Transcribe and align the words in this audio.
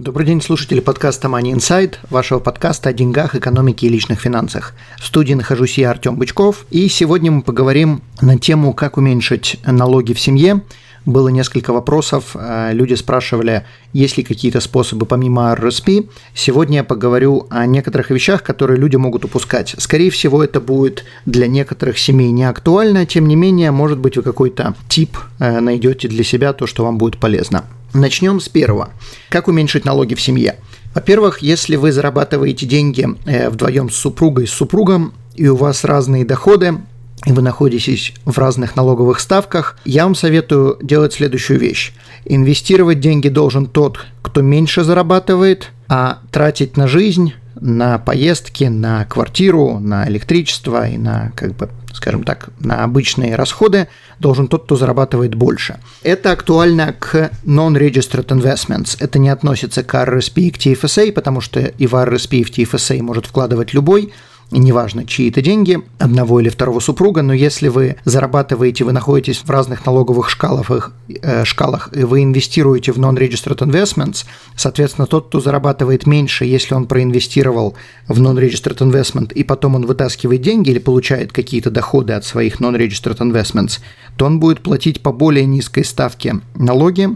Добрый 0.00 0.26
день, 0.26 0.40
слушатели 0.40 0.80
подкаста 0.80 1.28
Money 1.28 1.52
Insight, 1.52 1.96
вашего 2.08 2.38
подкаста 2.38 2.88
о 2.88 2.94
деньгах, 2.94 3.34
экономике 3.34 3.86
и 3.86 3.90
личных 3.90 4.18
финансах. 4.18 4.72
В 4.98 5.04
студии 5.04 5.34
нахожусь 5.34 5.76
я, 5.76 5.90
Артем 5.90 6.16
Бычков, 6.16 6.64
и 6.70 6.88
сегодня 6.88 7.30
мы 7.30 7.42
поговорим 7.42 8.00
на 8.22 8.38
тему, 8.38 8.72
как 8.72 8.96
уменьшить 8.96 9.60
налоги 9.66 10.14
в 10.14 10.18
семье. 10.18 10.62
Было 11.04 11.28
несколько 11.28 11.74
вопросов, 11.74 12.30
э, 12.34 12.70
люди 12.72 12.94
спрашивали, 12.94 13.66
есть 13.92 14.16
ли 14.16 14.24
какие-то 14.24 14.60
способы 14.60 15.04
помимо 15.04 15.52
RSP. 15.52 16.08
Сегодня 16.34 16.78
я 16.78 16.84
поговорю 16.84 17.46
о 17.50 17.66
некоторых 17.66 18.08
вещах, 18.08 18.42
которые 18.42 18.78
люди 18.78 18.96
могут 18.96 19.26
упускать. 19.26 19.74
Скорее 19.76 20.10
всего, 20.10 20.42
это 20.42 20.62
будет 20.62 21.04
для 21.26 21.46
некоторых 21.46 21.98
семей 21.98 22.30
не 22.30 22.44
актуально, 22.44 23.04
тем 23.04 23.28
не 23.28 23.36
менее, 23.36 23.70
может 23.70 23.98
быть, 23.98 24.16
вы 24.16 24.22
какой-то 24.22 24.74
тип 24.88 25.18
э, 25.40 25.60
найдете 25.60 26.08
для 26.08 26.24
себя, 26.24 26.54
то, 26.54 26.66
что 26.66 26.84
вам 26.84 26.96
будет 26.96 27.18
полезно. 27.18 27.66
Начнем 27.92 28.40
с 28.40 28.48
первого. 28.48 28.90
Как 29.30 29.48
уменьшить 29.48 29.84
налоги 29.84 30.14
в 30.14 30.20
семье? 30.20 30.56
Во-первых, 30.94 31.40
если 31.40 31.76
вы 31.76 31.92
зарабатываете 31.92 32.66
деньги 32.66 33.06
э, 33.26 33.48
вдвоем 33.48 33.90
с 33.90 33.96
супругой, 33.96 34.46
с 34.46 34.50
супругом, 34.50 35.12
и 35.34 35.48
у 35.48 35.56
вас 35.56 35.84
разные 35.84 36.24
доходы, 36.24 36.78
и 37.26 37.32
вы 37.32 37.42
находитесь 37.42 38.14
в 38.24 38.38
разных 38.38 38.76
налоговых 38.76 39.20
ставках, 39.20 39.78
я 39.84 40.04
вам 40.04 40.14
советую 40.14 40.78
делать 40.82 41.12
следующую 41.12 41.58
вещь. 41.58 41.92
Инвестировать 42.24 43.00
деньги 43.00 43.28
должен 43.28 43.66
тот, 43.66 43.98
кто 44.22 44.42
меньше 44.42 44.84
зарабатывает, 44.84 45.70
а 45.88 46.20
тратить 46.30 46.76
на 46.76 46.86
жизнь 46.86 47.34
на 47.54 47.98
поездки, 47.98 48.64
на 48.64 49.04
квартиру, 49.04 49.78
на 49.78 50.08
электричество 50.08 50.88
и 50.88 50.96
на, 50.96 51.32
как 51.34 51.54
бы, 51.54 51.68
скажем 51.92 52.24
так, 52.24 52.50
на 52.60 52.84
обычные 52.84 53.36
расходы 53.36 53.88
должен 54.18 54.48
тот, 54.48 54.64
кто 54.64 54.76
зарабатывает 54.76 55.34
больше. 55.34 55.78
Это 56.02 56.32
актуально 56.32 56.94
к 56.98 57.30
non-registered 57.44 58.26
investments. 58.26 58.96
Это 59.00 59.18
не 59.18 59.28
относится 59.28 59.82
к 59.82 59.94
RSP 59.94 60.40
и 60.40 60.50
к 60.50 60.58
TFSA, 60.58 61.12
потому 61.12 61.40
что 61.40 61.60
и 61.60 61.86
в 61.86 61.94
RSP, 61.94 62.38
и 62.38 62.44
в 62.44 62.50
TFSA 62.50 63.02
может 63.02 63.26
вкладывать 63.26 63.74
любой, 63.74 64.12
неважно, 64.50 65.06
чьи 65.06 65.30
это 65.30 65.42
деньги, 65.42 65.78
одного 65.98 66.40
или 66.40 66.48
второго 66.48 66.80
супруга, 66.80 67.22
но 67.22 67.32
если 67.32 67.68
вы 67.68 67.96
зарабатываете, 68.04 68.84
вы 68.84 68.92
находитесь 68.92 69.38
в 69.38 69.50
разных 69.50 69.86
налоговых 69.86 70.28
шкалах, 70.28 70.92
э, 71.08 71.44
шкалах 71.44 71.90
и 71.92 72.04
вы 72.04 72.22
инвестируете 72.22 72.92
в 72.92 72.98
non-registered 72.98 73.58
investments, 73.58 74.24
соответственно, 74.56 75.06
тот, 75.06 75.28
кто 75.28 75.40
зарабатывает 75.40 76.06
меньше, 76.06 76.44
если 76.44 76.74
он 76.74 76.86
проинвестировал 76.86 77.74
в 78.08 78.20
non-registered 78.20 78.78
investment 78.78 79.32
и 79.32 79.44
потом 79.44 79.76
он 79.76 79.86
вытаскивает 79.86 80.42
деньги 80.42 80.70
или 80.70 80.78
получает 80.78 81.32
какие-то 81.32 81.70
доходы 81.70 82.14
от 82.14 82.24
своих 82.24 82.60
non-registered 82.60 83.18
investments, 83.18 83.80
то 84.16 84.26
он 84.26 84.40
будет 84.40 84.60
платить 84.60 85.00
по 85.00 85.12
более 85.12 85.46
низкой 85.46 85.84
ставке 85.84 86.40
налоги, 86.54 87.08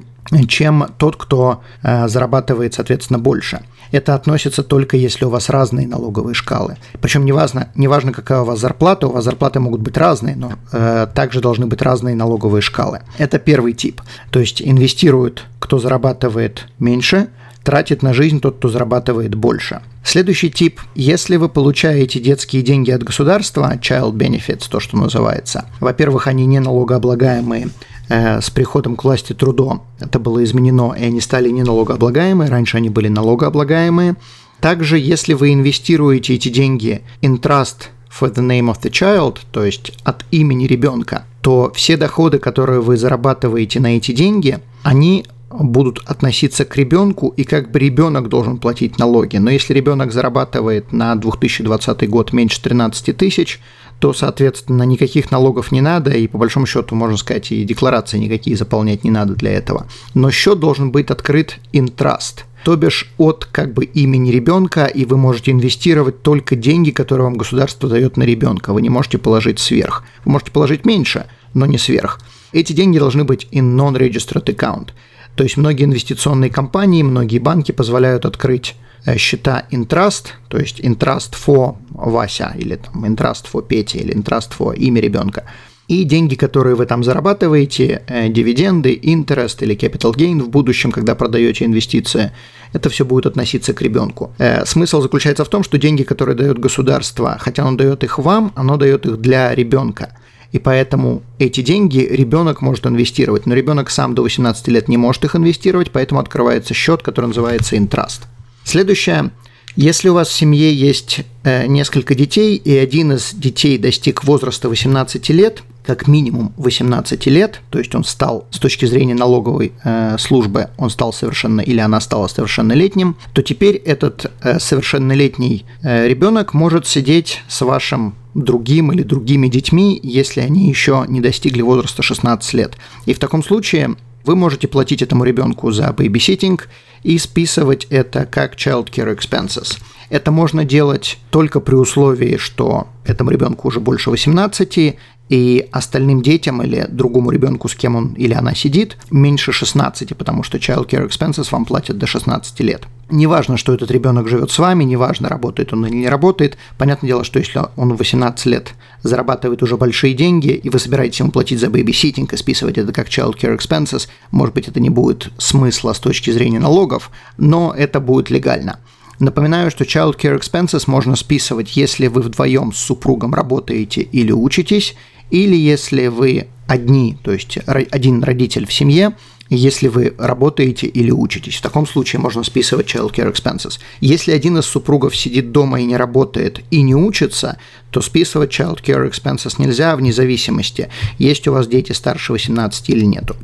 чем 0.48 0.86
тот, 0.98 1.16
кто 1.16 1.62
э, 1.82 2.08
зарабатывает, 2.08 2.74
соответственно, 2.74 3.18
больше. 3.18 3.62
Это 3.94 4.16
относится 4.16 4.64
только 4.64 4.96
если 4.96 5.24
у 5.24 5.28
вас 5.28 5.48
разные 5.48 5.86
налоговые 5.86 6.34
шкалы. 6.34 6.78
Причем 7.00 7.24
неважно, 7.24 7.68
неважно 7.76 8.12
какая 8.12 8.40
у 8.40 8.44
вас 8.44 8.58
зарплата, 8.58 9.06
у 9.06 9.12
вас 9.12 9.22
зарплаты 9.22 9.60
могут 9.60 9.82
быть 9.82 9.96
разные, 9.96 10.34
но 10.34 10.54
э, 10.72 11.06
также 11.14 11.40
должны 11.40 11.66
быть 11.66 11.80
разные 11.80 12.16
налоговые 12.16 12.60
шкалы. 12.60 13.02
Это 13.18 13.38
первый 13.38 13.72
тип. 13.72 14.02
То 14.32 14.40
есть 14.40 14.60
инвестирует, 14.60 15.44
кто 15.60 15.78
зарабатывает 15.78 16.66
меньше, 16.80 17.28
тратит 17.62 18.02
на 18.02 18.12
жизнь 18.12 18.40
тот, 18.40 18.56
кто 18.56 18.68
зарабатывает 18.68 19.36
больше. 19.36 19.80
Следующий 20.04 20.50
тип. 20.50 20.80
Если 20.96 21.36
вы 21.36 21.48
получаете 21.48 22.18
детские 22.18 22.62
деньги 22.62 22.90
от 22.90 23.04
государства, 23.04 23.74
child 23.80 24.14
benefits, 24.14 24.64
то, 24.68 24.80
что 24.80 24.96
называется, 24.96 25.66
во-первых, 25.78 26.26
они 26.26 26.46
не 26.46 26.58
налогооблагаемые, 26.58 27.68
с 28.08 28.50
приходом 28.50 28.96
к 28.96 29.04
власти 29.04 29.32
трудом 29.32 29.82
это 29.98 30.18
было 30.18 30.44
изменено, 30.44 30.94
и 30.94 31.04
они 31.04 31.20
стали 31.20 31.48
не 31.48 31.62
налогооблагаемые, 31.62 32.50
раньше 32.50 32.76
они 32.76 32.90
были 32.90 33.08
налогооблагаемые. 33.08 34.16
Также, 34.60 34.98
если 34.98 35.34
вы 35.34 35.52
инвестируете 35.52 36.34
эти 36.34 36.48
деньги 36.48 37.02
in 37.22 37.40
trust 37.40 37.88
for 38.10 38.32
the 38.32 38.46
name 38.46 38.72
of 38.72 38.80
the 38.82 38.90
child, 38.90 39.38
то 39.52 39.64
есть 39.64 39.92
от 40.04 40.24
имени 40.30 40.66
ребенка, 40.66 41.24
то 41.40 41.72
все 41.74 41.96
доходы, 41.96 42.38
которые 42.38 42.80
вы 42.80 42.96
зарабатываете 42.96 43.80
на 43.80 43.96
эти 43.96 44.12
деньги, 44.12 44.60
они 44.82 45.26
будут 45.50 46.00
относиться 46.06 46.64
к 46.64 46.76
ребенку, 46.76 47.28
и 47.36 47.44
как 47.44 47.70
бы 47.70 47.78
ребенок 47.78 48.28
должен 48.28 48.58
платить 48.58 48.98
налоги. 48.98 49.36
Но 49.36 49.50
если 49.50 49.72
ребенок 49.72 50.12
зарабатывает 50.12 50.92
на 50.92 51.14
2020 51.14 52.08
год 52.08 52.32
меньше 52.32 52.60
13 52.62 53.16
тысяч, 53.16 53.60
то, 53.98 54.12
соответственно, 54.12 54.82
никаких 54.82 55.30
налогов 55.30 55.72
не 55.72 55.80
надо, 55.80 56.10
и 56.10 56.26
по 56.26 56.38
большому 56.38 56.66
счету, 56.66 56.94
можно 56.94 57.16
сказать, 57.16 57.50
и 57.52 57.64
декларации 57.64 58.18
никакие 58.18 58.56
заполнять 58.56 59.04
не 59.04 59.10
надо 59.10 59.34
для 59.34 59.52
этого. 59.52 59.86
Но 60.14 60.30
счет 60.30 60.60
должен 60.60 60.90
быть 60.92 61.10
открыт 61.10 61.58
trust, 61.72 62.44
то 62.64 62.76
бишь 62.76 63.12
от 63.18 63.44
как 63.44 63.72
бы 63.72 63.84
имени 63.84 64.30
ребенка, 64.30 64.86
и 64.86 65.04
вы 65.04 65.16
можете 65.16 65.52
инвестировать 65.52 66.22
только 66.22 66.56
деньги, 66.56 66.90
которые 66.90 67.26
вам 67.26 67.36
государство 67.36 67.88
дает 67.88 68.16
на 68.16 68.24
ребенка. 68.24 68.72
Вы 68.72 68.82
не 68.82 68.88
можете 68.88 69.18
положить 69.18 69.58
сверх. 69.58 70.04
Вы 70.24 70.32
можете 70.32 70.50
положить 70.50 70.86
меньше, 70.86 71.26
но 71.52 71.66
не 71.66 71.78
сверх. 71.78 72.20
Эти 72.52 72.72
деньги 72.72 72.98
должны 72.98 73.24
быть 73.24 73.46
in 73.52 73.76
non-registered 73.76 74.44
account. 74.44 74.88
То 75.36 75.44
есть 75.44 75.56
многие 75.56 75.84
инвестиционные 75.84 76.50
компании, 76.50 77.02
многие 77.02 77.38
банки 77.38 77.72
позволяют 77.72 78.24
открыть 78.24 78.76
счета 79.16 79.64
Intrust, 79.70 80.26
то 80.48 80.58
есть 80.58 80.80
Intrust 80.80 81.34
for 81.34 81.76
Вася, 81.90 82.54
или 82.58 82.76
там 82.76 83.04
Intrust 83.04 83.46
for 83.52 83.66
Петя, 83.66 83.98
или 83.98 84.14
Intrust 84.14 84.52
for 84.58 84.74
имя 84.76 85.00
ребенка. 85.00 85.44
И 85.86 86.04
деньги, 86.04 86.34
которые 86.34 86.76
вы 86.76 86.86
там 86.86 87.04
зарабатываете, 87.04 88.02
э, 88.06 88.28
дивиденды, 88.28 88.98
интерес 89.02 89.56
или 89.60 89.76
capital 89.76 90.14
gain 90.14 90.42
в 90.42 90.48
будущем, 90.48 90.90
когда 90.90 91.14
продаете 91.14 91.66
инвестиции, 91.66 92.32
это 92.72 92.88
все 92.88 93.04
будет 93.04 93.26
относиться 93.26 93.74
к 93.74 93.82
ребенку. 93.82 94.32
Э, 94.38 94.64
смысл 94.64 95.02
заключается 95.02 95.44
в 95.44 95.48
том, 95.48 95.62
что 95.62 95.76
деньги, 95.78 96.02
которые 96.02 96.36
дает 96.36 96.58
государство, 96.58 97.36
хотя 97.38 97.64
оно 97.64 97.76
дает 97.76 98.02
их 98.02 98.18
вам, 98.18 98.52
оно 98.56 98.78
дает 98.78 99.04
их 99.04 99.20
для 99.20 99.54
ребенка. 99.54 100.16
И 100.52 100.58
поэтому 100.58 101.22
эти 101.38 101.60
деньги 101.60 101.98
ребенок 101.98 102.62
может 102.62 102.86
инвестировать, 102.86 103.44
но 103.44 103.54
ребенок 103.54 103.90
сам 103.90 104.14
до 104.14 104.22
18 104.22 104.68
лет 104.68 104.88
не 104.88 104.96
может 104.96 105.24
их 105.24 105.36
инвестировать, 105.36 105.90
поэтому 105.90 106.20
открывается 106.20 106.72
счет, 106.72 107.02
который 107.02 107.26
называется 107.26 107.76
Intrust. 107.76 108.22
Следующее. 108.64 109.30
Если 109.76 110.08
у 110.08 110.14
вас 110.14 110.28
в 110.28 110.32
семье 110.32 110.72
есть 110.72 111.22
э, 111.42 111.66
несколько 111.66 112.14
детей, 112.14 112.54
и 112.54 112.76
один 112.76 113.12
из 113.12 113.34
детей 113.34 113.76
достиг 113.76 114.22
возраста 114.22 114.68
18 114.68 115.28
лет, 115.30 115.64
как 115.84 116.06
минимум 116.06 116.54
18 116.58 117.26
лет, 117.26 117.60
то 117.70 117.80
есть 117.80 117.92
он 117.96 118.04
стал 118.04 118.46
с 118.50 118.60
точки 118.60 118.86
зрения 118.86 119.14
налоговой 119.14 119.72
э, 119.82 120.16
службы, 120.18 120.68
он 120.78 120.90
стал 120.90 121.12
совершенно 121.12 121.60
или 121.60 121.80
она 121.80 122.00
стала 122.00 122.28
совершеннолетним, 122.28 123.16
то 123.32 123.42
теперь 123.42 123.74
этот 123.74 124.30
э, 124.42 124.60
совершеннолетний 124.60 125.66
ребенок 125.82 126.54
может 126.54 126.86
сидеть 126.86 127.42
с 127.48 127.60
вашим 127.62 128.14
другим 128.34 128.92
или 128.92 129.02
другими 129.02 129.48
детьми, 129.48 129.98
если 130.02 130.40
они 130.40 130.68
еще 130.68 131.04
не 131.08 131.20
достигли 131.20 131.62
возраста 131.62 132.02
16 132.02 132.54
лет. 132.54 132.74
И 133.06 133.12
в 133.12 133.18
таком 133.18 133.42
случае 133.42 133.96
вы 134.24 134.36
можете 134.36 134.68
платить 134.68 135.02
этому 135.02 135.24
ребенку 135.24 135.70
за 135.70 135.92
babysitting 135.92 136.68
и 137.02 137.18
списывать 137.18 137.86
это 137.90 138.26
как 138.26 138.56
child 138.56 138.90
care 138.90 139.14
expenses. 139.16 139.78
Это 140.10 140.30
можно 140.30 140.64
делать 140.64 141.18
только 141.30 141.60
при 141.60 141.74
условии, 141.74 142.36
что 142.36 142.88
этому 143.04 143.30
ребенку 143.30 143.68
уже 143.68 143.80
больше 143.80 144.10
18, 144.10 144.96
и 145.28 145.68
остальным 145.72 146.22
детям 146.22 146.62
или 146.62 146.86
другому 146.88 147.30
ребенку, 147.30 147.68
с 147.68 147.74
кем 147.74 147.96
он 147.96 148.12
или 148.14 148.34
она 148.34 148.54
сидит, 148.54 148.96
меньше 149.10 149.52
16, 149.52 150.16
потому 150.16 150.42
что 150.42 150.58
child 150.58 150.88
care 150.88 151.08
expenses 151.08 151.48
вам 151.50 151.64
платят 151.64 151.98
до 151.98 152.06
16 152.06 152.60
лет. 152.60 152.86
Неважно, 153.10 153.56
что 153.56 153.74
этот 153.74 153.90
ребенок 153.90 154.28
живет 154.28 154.50
с 154.50 154.58
вами, 154.58 154.84
неважно, 154.84 155.28
работает 155.28 155.72
он 155.72 155.86
или 155.86 155.94
не 155.94 156.08
работает. 156.08 156.56
Понятное 156.78 157.08
дело, 157.08 157.24
что 157.24 157.38
если 157.38 157.60
он 157.76 157.92
в 157.94 157.96
18 157.96 158.46
лет 158.46 158.74
зарабатывает 159.02 159.62
уже 159.62 159.76
большие 159.76 160.14
деньги, 160.14 160.52
и 160.52 160.70
вы 160.70 160.78
собираетесь 160.78 161.20
ему 161.20 161.30
платить 161.30 161.60
за 161.60 161.68
babysitting 161.68 162.32
и 162.32 162.36
списывать 162.36 162.78
это 162.78 162.92
как 162.92 163.08
child 163.08 163.36
care 163.38 163.56
expenses, 163.56 164.08
может 164.30 164.54
быть, 164.54 164.68
это 164.68 164.80
не 164.80 164.90
будет 164.90 165.30
смысла 165.38 165.92
с 165.92 166.00
точки 166.00 166.30
зрения 166.30 166.58
налогов, 166.58 167.10
но 167.36 167.74
это 167.76 168.00
будет 168.00 168.30
легально. 168.30 168.78
Напоминаю, 169.20 169.70
что 169.70 169.84
child 169.84 170.18
care 170.18 170.38
expenses 170.38 170.84
можно 170.86 171.14
списывать, 171.14 171.76
если 171.76 172.08
вы 172.08 172.22
вдвоем 172.22 172.72
с 172.72 172.78
супругом 172.78 173.34
работаете 173.34 174.02
или 174.02 174.32
учитесь, 174.32 174.96
или 175.30 175.56
если 175.56 176.06
вы 176.08 176.48
одни, 176.66 177.16
то 177.22 177.32
есть 177.32 177.58
один 177.66 178.22
родитель 178.22 178.66
в 178.66 178.72
семье, 178.72 179.14
если 179.50 179.88
вы 179.88 180.14
работаете 180.18 180.86
или 180.86 181.10
учитесь. 181.10 181.56
В 181.56 181.62
таком 181.62 181.86
случае 181.86 182.20
можно 182.20 182.42
списывать 182.42 182.86
child 182.86 183.12
care 183.12 183.30
expenses. 183.30 183.78
Если 184.00 184.32
один 184.32 184.58
из 184.58 184.64
супругов 184.64 185.14
сидит 185.14 185.52
дома 185.52 185.80
и 185.80 185.84
не 185.84 185.96
работает 185.96 186.60
и 186.70 186.80
не 186.82 186.94
учится, 186.94 187.58
то 187.90 188.00
списывать 188.00 188.50
child 188.50 188.82
care 188.82 189.08
expenses 189.08 189.56
нельзя 189.58 189.94
вне 189.96 190.12
зависимости, 190.12 190.88
есть 191.18 191.46
у 191.46 191.52
вас 191.52 191.68
дети 191.68 191.92
старше 191.92 192.32
18 192.32 192.88
или 192.90 193.04
нету. 193.04 193.36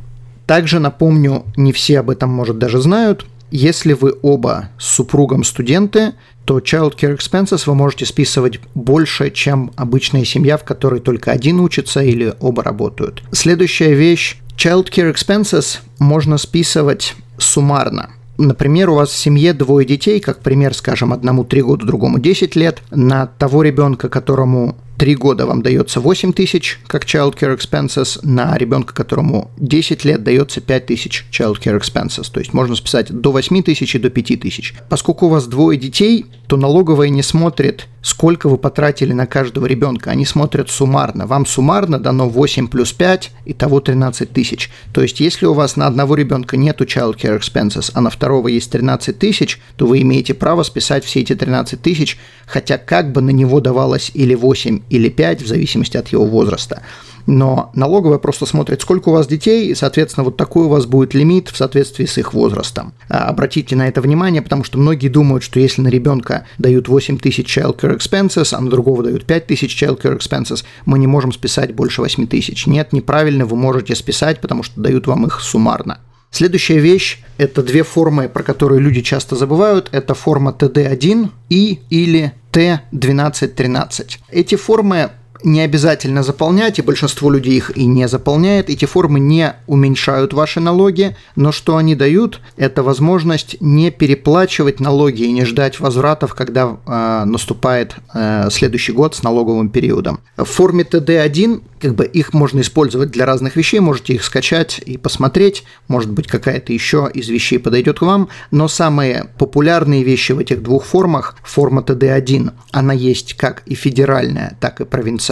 Также 0.47 0.81
напомню, 0.81 1.45
не 1.57 1.73
все 1.73 2.01
об 2.01 2.11
этом, 2.11 2.31
может, 2.31 2.59
даже 2.59 2.81
знают, 2.81 3.27
если 3.51 3.93
вы 3.93 4.15
оба 4.23 4.71
с 4.79 4.87
супругом 4.87 5.45
студенты, 5.45 6.15
то 6.45 6.59
child 6.59 6.97
care 6.97 7.17
expenses 7.17 7.63
вы 7.67 7.75
можете 7.75 8.07
списывать 8.07 8.61
больше, 8.75 9.31
чем 9.31 9.73
обычная 9.77 10.25
семья, 10.25 10.57
в 10.57 10.65
которой 10.65 11.01
только 11.01 11.31
один 11.33 11.61
учится 11.61 12.01
или 12.03 12.35
оба 12.41 12.63
работают. 12.63 13.23
Следующая 13.33 13.95
вещь. 13.95 14.39
Child 14.57 14.91
care 14.91 15.15
expenses 15.15 15.79
можно 15.99 16.39
списывать 16.39 17.15
суммарно. 17.39 18.11
Например, 18.37 18.91
у 18.91 18.95
вас 18.95 19.11
в 19.11 19.17
семье 19.17 19.53
двое 19.53 19.87
детей, 19.87 20.19
как 20.19 20.41
пример, 20.41 20.75
скажем, 20.75 21.13
одному 21.13 21.45
3 21.45 21.63
года, 21.63 21.87
другому 21.87 22.19
10 22.19 22.57
лет. 22.57 22.83
На 22.91 23.27
того 23.27 23.63
ребенка, 23.63 24.09
которому 24.09 24.77
три 25.01 25.17
года 25.17 25.47
вам 25.47 25.63
дается 25.63 25.99
8 25.99 26.35
тысяч 26.35 26.79
как 26.87 27.07
child 27.07 27.35
care 27.35 27.57
expenses, 27.57 28.19
на 28.23 28.55
ребенка, 28.59 28.93
которому 28.93 29.51
10 29.57 30.05
лет 30.05 30.23
дается 30.23 30.61
5 30.61 30.87
тысяч 30.87 31.25
child 31.33 31.57
care 31.59 31.81
expenses. 31.81 32.31
То 32.31 32.39
есть 32.39 32.53
можно 32.53 32.77
списать 32.77 33.11
до 33.11 33.33
8 33.33 33.63
тысяч 33.63 33.95
и 33.95 33.99
до 33.99 34.11
5 34.11 34.41
тысяч. 34.41 34.75
Поскольку 34.91 35.25
у 35.25 35.29
вас 35.31 35.47
двое 35.47 35.79
детей, 35.79 36.27
то 36.49 36.59
налоговая 36.59 37.09
не 37.09 37.23
смотрит, 37.23 37.87
сколько 38.03 38.51
вы 38.51 38.59
потратили 38.59 39.15
на 39.15 39.25
каждого 39.25 39.65
ребенка. 39.65 40.11
Они 40.11 40.27
смотрят 40.27 40.69
суммарно. 40.69 41.27
Вам 41.27 41.47
суммарно 41.47 41.99
дано 41.99 42.29
8 42.29 42.69
плюс 42.69 42.93
5, 42.93 43.31
и 43.47 43.53
того 43.53 43.81
13 43.81 44.31
тысяч. 44.31 44.71
То 44.93 45.03
есть 45.03 45.19
если 45.21 45.47
у 45.47 45.55
вас 45.55 45.77
на 45.77 45.87
одного 45.87 46.15
ребенка 46.15 46.57
нету 46.57 46.85
child 46.85 47.17
care 47.17 47.39
expenses, 47.39 47.91
а 47.95 48.01
на 48.01 48.11
второго 48.11 48.49
есть 48.49 48.71
13 48.71 49.19
тысяч, 49.19 49.61
то 49.77 49.87
вы 49.87 50.03
имеете 50.03 50.35
право 50.35 50.63
списать 50.63 51.05
все 51.05 51.21
эти 51.21 51.35
13 51.35 51.81
тысяч, 51.81 52.19
хотя 52.47 52.79
как 52.79 53.13
бы 53.13 53.21
на 53.23 53.31
него 53.31 53.61
давалось 53.61 54.11
или 54.15 54.35
8, 54.35 54.83
или 54.91 55.09
5, 55.09 55.43
в 55.43 55.47
зависимости 55.47 55.97
от 55.97 56.09
его 56.09 56.27
возраста. 56.27 56.83
Но 57.27 57.71
налоговая 57.75 58.19
просто 58.19 58.47
смотрит, 58.47 58.81
сколько 58.81 59.11
у 59.11 59.13
вас 59.13 59.27
детей, 59.27 59.69
и, 59.69 59.75
соответственно, 59.75 60.25
вот 60.25 60.37
такой 60.37 60.65
у 60.65 60.69
вас 60.69 60.87
будет 60.87 61.15
лимит 61.15 61.49
в 61.49 61.57
соответствии 61.57 62.05
с 62.05 62.19
их 62.19 62.35
возрастом. 62.35 62.93
А, 63.09 63.29
обратите 63.29 63.77
на 63.77 63.89
это 63.89 64.01
внимание, 64.01 64.43
потому 64.43 64.65
что 64.65 64.79
многие 64.79 65.09
думают, 65.09 65.45
что 65.45 65.61
если 65.61 65.83
на 65.83 65.89
ребенка 65.89 66.47
дают 66.59 66.89
8 66.89 67.19
тысяч 67.19 67.57
child 67.57 67.79
care 67.79 67.97
expenses, 67.97 68.53
а 68.53 68.61
на 68.61 68.71
другого 68.71 69.03
дают 69.03 69.25
5 69.27 69.47
тысяч 69.47 69.81
child 69.81 70.01
care 70.01 70.19
expenses, 70.19 70.65
мы 70.87 70.99
не 70.99 71.07
можем 71.07 71.33
списать 71.33 71.75
больше 71.75 72.01
8 72.01 72.27
тысяч. 72.27 72.67
Нет, 72.67 72.93
неправильно, 72.93 73.47
вы 73.47 73.57
можете 73.57 73.95
списать, 73.95 74.41
потому 74.41 74.63
что 74.63 74.81
дают 74.81 75.07
вам 75.07 75.27
их 75.27 75.41
суммарно. 75.41 75.99
Следующая 76.31 76.79
вещь– 76.79 77.23
это 77.39 77.63
две 77.63 77.83
формы, 77.83 78.29
про 78.29 78.45
которые 78.45 78.81
люди 78.81 79.03
часто 79.03 79.35
забывают. 79.35 79.89
Это 79.91 80.15
форма 80.15 80.55
TD1 80.57 81.29
и 81.49 81.81
или 81.91 82.33
Т1213. 82.53 84.19
Эти 84.31 84.57
формы 84.57 85.11
не 85.45 85.61
обязательно 85.61 86.23
заполнять, 86.23 86.79
и 86.79 86.83
большинство 86.83 87.31
людей 87.31 87.57
их 87.57 87.77
и 87.77 87.87
не 87.87 88.09
заполняет. 88.09 88.71
Эти 88.71 88.85
формы 88.85 89.21
не 89.21 89.55
уменьшают 89.67 90.33
ваши 90.33 90.61
налоги, 90.61 91.17
но 91.37 91.53
что 91.53 91.77
они 91.77 91.95
дают, 91.95 92.41
это 92.57 92.83
возможность 92.83 93.57
не 93.61 93.91
переплачивать 93.91 94.81
налоги 94.81 95.23
и 95.23 95.33
не 95.33 95.45
ждать 95.45 95.81
возвратов, 95.81 96.35
когда 96.35 96.77
э, 96.87 97.25
наступает 97.25 97.97
э, 98.15 98.49
следующий 98.51 98.93
год 98.93 99.15
с 99.15 99.23
налоговым 99.23 99.71
периодом. 99.71 100.21
В 100.37 100.45
форме 100.45 100.85
TD1 100.85 101.63
как 101.81 101.95
бы 101.95 102.05
их 102.05 102.35
можно 102.35 102.61
использовать 102.61 103.11
для 103.11 103.27
разных 103.27 103.57
вещей, 103.57 103.81
можете 103.81 104.15
их 104.15 104.25
скачать 104.25 104.81
и 104.85 104.99
посмотреть, 104.99 105.65
может 105.89 106.11
быть 106.11 106.27
какая-то 106.27 106.73
еще 106.73 107.11
из 107.13 107.29
вещей 107.29 107.59
подойдет 107.59 107.99
к 107.99 108.03
вам, 108.03 108.29
но 108.51 108.69
самые 108.69 109.31
популярные 109.39 110.03
вещи 110.03 110.33
в 110.33 110.39
этих 110.39 110.63
двух 110.63 110.85
формах, 110.85 111.37
форма 111.43 111.81
TD1, 111.81 112.53
она 112.71 112.93
есть 112.93 113.35
как 113.35 113.63
и 113.67 113.75
федеральная, 113.75 114.57
так 114.61 114.81
и 114.81 114.85
провинциальная, 114.85 115.30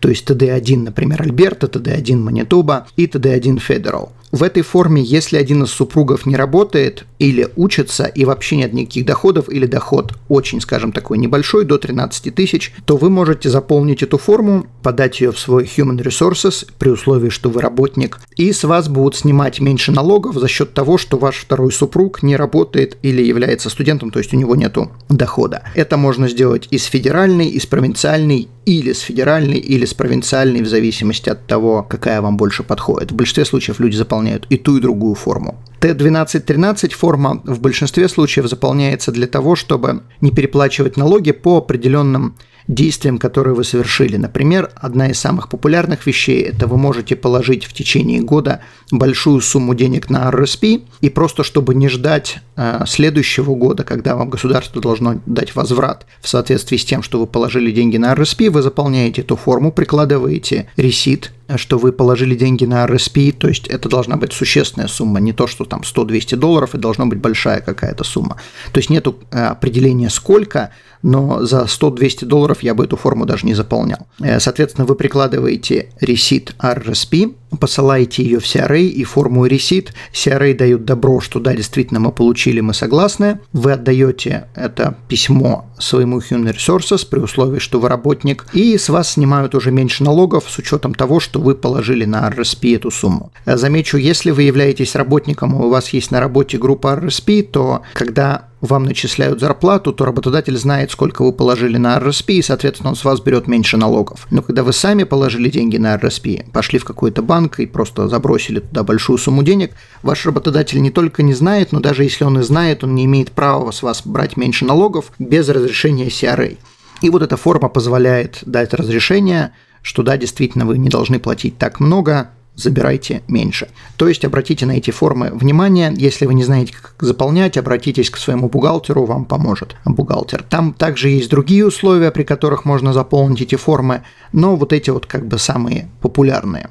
то 0.00 0.08
есть 0.08 0.30
TD1, 0.30 0.78
например, 0.78 1.22
Альберта, 1.22 1.66
TD1 1.66 2.16
Манитоба 2.16 2.86
и 2.96 3.06
TD1 3.06 3.60
Federal. 3.66 4.10
В 4.30 4.42
этой 4.42 4.62
форме, 4.62 5.02
если 5.02 5.38
один 5.38 5.62
из 5.62 5.70
супругов 5.70 6.26
не 6.26 6.36
работает 6.36 7.04
или 7.18 7.48
учится 7.56 8.04
и 8.04 8.24
вообще 8.24 8.56
нет 8.56 8.74
никаких 8.74 9.06
доходов 9.06 9.48
или 9.48 9.64
доход 9.66 10.12
очень, 10.28 10.60
скажем, 10.60 10.92
такой 10.92 11.16
небольшой, 11.18 11.64
до 11.64 11.78
13 11.78 12.34
тысяч, 12.34 12.74
то 12.84 12.96
вы 12.96 13.08
можете 13.08 13.48
заполнить 13.48 14.02
эту 14.02 14.18
форму, 14.18 14.66
подать 14.82 15.20
ее 15.20 15.32
в 15.32 15.38
свой 15.38 15.64
Human 15.64 15.98
Resources 15.98 16.66
при 16.78 16.90
условии, 16.90 17.30
что 17.30 17.48
вы 17.48 17.62
работник, 17.62 18.18
и 18.36 18.52
с 18.52 18.64
вас 18.64 18.88
будут 18.88 19.16
снимать 19.16 19.60
меньше 19.60 19.92
налогов 19.92 20.36
за 20.36 20.46
счет 20.48 20.74
того, 20.74 20.98
что 20.98 21.16
ваш 21.16 21.36
второй 21.36 21.72
супруг 21.72 22.22
не 22.22 22.36
работает 22.36 22.98
или 23.02 23.22
является 23.22 23.70
студентом, 23.70 24.10
то 24.10 24.18
есть 24.18 24.34
у 24.34 24.36
него 24.36 24.54
нет 24.54 24.76
дохода. 25.08 25.62
Это 25.74 25.96
можно 25.96 26.28
сделать 26.28 26.68
из 26.70 26.84
федеральной, 26.84 27.48
из 27.48 27.64
провинциальной 27.64 28.48
или 28.66 28.92
с 28.92 29.00
федеральной, 29.00 29.58
или 29.58 29.86
с 29.86 29.94
провинциальной, 29.94 30.60
в 30.60 30.68
зависимости 30.68 31.30
от 31.30 31.46
того, 31.46 31.86
какая 31.88 32.20
вам 32.20 32.36
больше 32.36 32.62
подходит. 32.62 33.10
В 33.10 33.14
большинстве 33.14 33.46
случаев 33.46 33.80
люди 33.80 33.96
заполняют 33.96 34.17
и 34.26 34.56
ту, 34.56 34.76
и 34.76 34.80
другую 34.80 35.14
форму. 35.14 35.56
Т1213 35.80 36.92
форма 36.92 37.40
в 37.44 37.60
большинстве 37.60 38.08
случаев 38.08 38.48
заполняется 38.48 39.12
для 39.12 39.26
того, 39.26 39.54
чтобы 39.54 40.02
не 40.20 40.32
переплачивать 40.32 40.96
налоги 40.96 41.30
по 41.32 41.58
определенным 41.58 42.34
действиям, 42.68 43.18
которые 43.18 43.54
вы 43.54 43.64
совершили. 43.64 44.16
Например, 44.16 44.70
одна 44.76 45.08
из 45.08 45.18
самых 45.18 45.48
популярных 45.48 46.06
вещей– 46.06 46.42
это 46.42 46.66
вы 46.66 46.76
можете 46.76 47.16
положить 47.16 47.64
в 47.64 47.72
течение 47.72 48.20
года 48.20 48.60
большую 48.90 49.40
сумму 49.40 49.74
денег 49.74 50.10
на 50.10 50.30
RSP, 50.30 50.82
и 51.00 51.08
просто 51.08 51.42
чтобы 51.44 51.74
не 51.74 51.88
ждать 51.88 52.40
э, 52.56 52.84
следующего 52.86 53.54
года, 53.54 53.84
когда 53.84 54.14
вам 54.14 54.28
государство 54.28 54.82
должно 54.82 55.20
дать 55.24 55.56
возврат 55.56 56.06
в 56.20 56.28
соответствии 56.28 56.76
с 56.76 56.84
тем, 56.84 57.02
что 57.02 57.18
вы 57.18 57.26
положили 57.26 57.70
деньги 57.70 57.96
на 57.96 58.12
RSP, 58.12 58.50
вы 58.50 58.60
заполняете 58.60 59.22
эту 59.22 59.36
форму, 59.36 59.72
прикладываете 59.72 60.68
ресит, 60.76 61.32
что 61.56 61.78
вы 61.78 61.92
положили 61.92 62.34
деньги 62.34 62.64
на 62.64 62.84
RSP, 62.86 63.32
то 63.32 63.48
есть 63.48 63.66
это 63.68 63.88
должна 63.88 64.16
быть 64.16 64.32
существенная 64.32 64.88
сумма, 64.88 65.20
не 65.20 65.32
то, 65.32 65.46
что 65.46 65.64
там 65.64 65.80
100-200 65.80 66.36
долларов, 66.36 66.74
и 66.74 66.78
должна 66.78 67.06
быть 67.06 67.18
большая 67.18 67.60
какая-то 67.60 68.04
сумма. 68.04 68.36
То 68.72 68.78
есть 68.78 68.90
нет 68.90 69.06
э, 69.06 69.46
определения 69.46 70.10
сколько, 70.10 70.70
но 71.02 71.44
за 71.44 71.62
100-200 71.62 72.24
долларов 72.24 72.62
я 72.62 72.74
бы 72.74 72.84
эту 72.84 72.96
форму 72.96 73.26
даже 73.26 73.46
не 73.46 73.54
заполнял. 73.54 74.06
Э, 74.20 74.40
соответственно, 74.40 74.86
вы 74.86 74.94
прикладываете 74.94 75.90
ресит 76.00 76.54
RSP, 76.58 77.34
посылаете 77.60 78.22
ее 78.22 78.40
в 78.40 78.44
CRA 78.44 78.80
и 78.80 79.04
форму 79.04 79.46
ресит. 79.46 79.92
CRA 80.12 80.54
дают 80.54 80.84
добро, 80.84 81.20
что 81.20 81.40
да, 81.40 81.54
действительно 81.54 82.00
мы 82.00 82.12
получили, 82.12 82.60
мы 82.60 82.74
согласны. 82.74 83.40
Вы 83.52 83.72
отдаете 83.72 84.48
это 84.54 84.96
письмо 85.08 85.66
своему 85.78 86.18
Human 86.18 86.52
Resources 86.52 87.06
при 87.08 87.20
условии, 87.20 87.58
что 87.58 87.80
вы 87.80 87.88
работник, 87.88 88.46
и 88.52 88.76
с 88.76 88.88
вас 88.88 89.12
снимают 89.12 89.54
уже 89.54 89.70
меньше 89.70 90.04
налогов 90.04 90.44
с 90.48 90.58
учетом 90.58 90.94
того, 90.94 91.20
что 91.20 91.40
вы 91.40 91.54
положили 91.54 92.04
на 92.04 92.28
RSP 92.28 92.76
эту 92.76 92.90
сумму. 92.90 93.32
Э, 93.46 93.56
замечу, 93.56 93.96
если 93.96 94.30
вы 94.30 94.42
являетесь 94.42 94.94
работником, 94.94 95.54
и 95.54 95.64
у 95.64 95.70
вас 95.70 95.90
есть 95.90 96.10
на 96.10 96.20
работе 96.20 96.58
группа 96.58 96.94
RSP, 96.94 97.42
то 97.42 97.82
когда 97.94 98.47
вам 98.60 98.84
начисляют 98.84 99.40
зарплату, 99.40 99.92
то 99.92 100.04
работодатель 100.04 100.56
знает, 100.56 100.90
сколько 100.90 101.22
вы 101.22 101.32
положили 101.32 101.76
на 101.76 101.96
RSP, 101.98 102.34
и, 102.34 102.42
соответственно, 102.42 102.90
он 102.90 102.96
с 102.96 103.04
вас 103.04 103.20
берет 103.20 103.46
меньше 103.46 103.76
налогов. 103.76 104.26
Но 104.30 104.42
когда 104.42 104.62
вы 104.62 104.72
сами 104.72 105.04
положили 105.04 105.48
деньги 105.48 105.76
на 105.76 105.94
RSP, 105.96 106.50
пошли 106.50 106.78
в 106.78 106.84
какой-то 106.84 107.22
банк 107.22 107.60
и 107.60 107.66
просто 107.66 108.08
забросили 108.08 108.60
туда 108.60 108.82
большую 108.82 109.18
сумму 109.18 109.42
денег, 109.42 109.72
ваш 110.02 110.26
работодатель 110.26 110.80
не 110.80 110.90
только 110.90 111.22
не 111.22 111.34
знает, 111.34 111.72
но 111.72 111.80
даже 111.80 112.02
если 112.02 112.24
он 112.24 112.38
и 112.38 112.42
знает, 112.42 112.84
он 112.84 112.94
не 112.94 113.04
имеет 113.04 113.32
права 113.32 113.70
с 113.70 113.82
вас 113.82 114.02
брать 114.04 114.36
меньше 114.36 114.64
налогов 114.64 115.12
без 115.18 115.48
разрешения 115.48 116.08
CRA. 116.08 116.58
И 117.00 117.10
вот 117.10 117.22
эта 117.22 117.36
форма 117.36 117.68
позволяет 117.68 118.40
дать 118.44 118.74
разрешение, 118.74 119.52
что 119.82 120.02
да, 120.02 120.16
действительно, 120.16 120.66
вы 120.66 120.78
не 120.78 120.88
должны 120.88 121.20
платить 121.20 121.58
так 121.58 121.78
много, 121.78 122.30
забирайте 122.58 123.22
меньше. 123.28 123.68
То 123.96 124.08
есть 124.08 124.24
обратите 124.24 124.66
на 124.66 124.72
эти 124.72 124.90
формы 124.90 125.30
внимание. 125.32 125.94
Если 125.96 126.26
вы 126.26 126.34
не 126.34 126.44
знаете, 126.44 126.74
как 126.74 126.94
заполнять, 127.00 127.56
обратитесь 127.56 128.10
к 128.10 128.16
своему 128.16 128.48
бухгалтеру, 128.48 129.06
вам 129.06 129.24
поможет 129.24 129.76
бухгалтер. 129.84 130.42
Там 130.42 130.74
также 130.74 131.08
есть 131.08 131.30
другие 131.30 131.64
условия, 131.64 132.10
при 132.10 132.24
которых 132.24 132.64
можно 132.64 132.92
заполнить 132.92 133.40
эти 133.40 133.54
формы, 133.54 134.02
но 134.32 134.56
вот 134.56 134.72
эти 134.72 134.90
вот 134.90 135.06
как 135.06 135.26
бы 135.26 135.38
самые 135.38 135.88
популярные. 136.00 136.68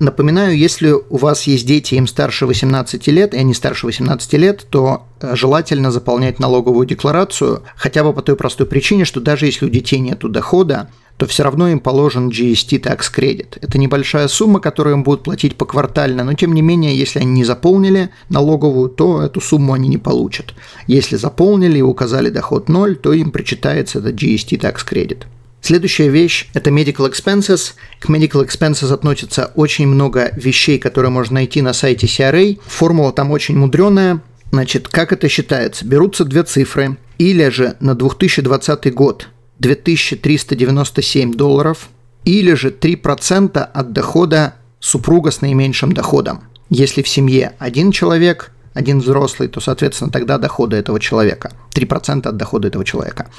Напоминаю, 0.00 0.56
если 0.56 0.90
у 0.90 1.16
вас 1.16 1.44
есть 1.44 1.66
дети, 1.66 1.94
им 1.94 2.08
старше 2.08 2.46
18 2.46 3.06
лет, 3.08 3.32
и 3.32 3.38
они 3.38 3.54
старше 3.54 3.86
18 3.86 4.32
лет, 4.34 4.66
то 4.68 5.06
э, 5.20 5.36
желательно 5.36 5.92
заполнять 5.92 6.40
налоговую 6.40 6.84
декларацию, 6.84 7.62
хотя 7.76 8.02
бы 8.02 8.12
по 8.12 8.20
той 8.20 8.34
простой 8.34 8.66
причине, 8.66 9.04
что 9.04 9.20
даже 9.20 9.46
если 9.46 9.66
у 9.66 9.68
детей 9.68 10.00
нет 10.00 10.18
дохода, 10.18 10.90
то 11.16 11.26
все 11.26 11.44
равно 11.44 11.68
им 11.68 11.80
положен 11.80 12.28
GST 12.28 12.80
Tax 12.80 13.02
Credit. 13.14 13.58
Это 13.60 13.78
небольшая 13.78 14.28
сумма, 14.28 14.60
которую 14.60 14.96
им 14.96 15.02
будут 15.04 15.22
платить 15.22 15.56
поквартально, 15.56 16.24
но 16.24 16.34
тем 16.34 16.52
не 16.54 16.62
менее, 16.62 16.96
если 16.96 17.20
они 17.20 17.32
не 17.32 17.44
заполнили 17.44 18.10
налоговую, 18.28 18.88
то 18.88 19.22
эту 19.22 19.40
сумму 19.40 19.72
они 19.74 19.88
не 19.88 19.98
получат. 19.98 20.54
Если 20.86 21.16
заполнили 21.16 21.78
и 21.78 21.82
указали 21.82 22.30
доход 22.30 22.68
0, 22.68 22.96
то 22.96 23.12
им 23.12 23.30
причитается 23.30 24.00
этот 24.00 24.14
GST 24.14 24.58
Tax 24.60 24.78
Credit. 24.88 25.24
Следующая 25.60 26.08
вещь– 26.08 26.50
это 26.52 26.68
medical 26.68 27.10
expenses. 27.10 27.72
К 27.98 28.10
medical 28.10 28.46
expenses 28.46 28.92
относится 28.92 29.50
очень 29.54 29.86
много 29.86 30.30
вещей, 30.36 30.78
которые 30.78 31.10
можно 31.10 31.34
найти 31.34 31.62
на 31.62 31.72
сайте 31.72 32.06
CRA. 32.06 32.58
Формула 32.66 33.12
там 33.12 33.30
очень 33.30 33.56
мудреная. 33.56 34.20
Значит, 34.50 34.88
как 34.88 35.12
это 35.12 35.26
считается? 35.28 35.86
Берутся 35.86 36.26
две 36.26 36.42
цифры, 36.42 36.98
или 37.18 37.48
же 37.48 37.76
на 37.80 37.94
2020 37.94 38.92
год 38.92 39.28
2397 39.58 41.34
долларов, 41.34 41.88
или 42.24 42.54
же 42.54 42.70
3% 42.70 43.58
от 43.58 43.92
дохода 43.92 44.54
супруга 44.80 45.30
с 45.30 45.40
наименьшим 45.40 45.92
доходом. 45.92 46.44
Если 46.70 47.02
в 47.02 47.08
семье 47.08 47.52
один 47.58 47.92
человек, 47.92 48.52
один 48.72 48.98
взрослый, 49.00 49.48
то, 49.48 49.60
соответственно, 49.60 50.10
тогда 50.10 50.38
дохода 50.38 50.76
этого 50.76 50.98
человека. 50.98 51.52
3% 51.74 52.26
от 52.26 52.36
дохода 52.36 52.68
этого 52.68 52.84
человека. 52.84 53.30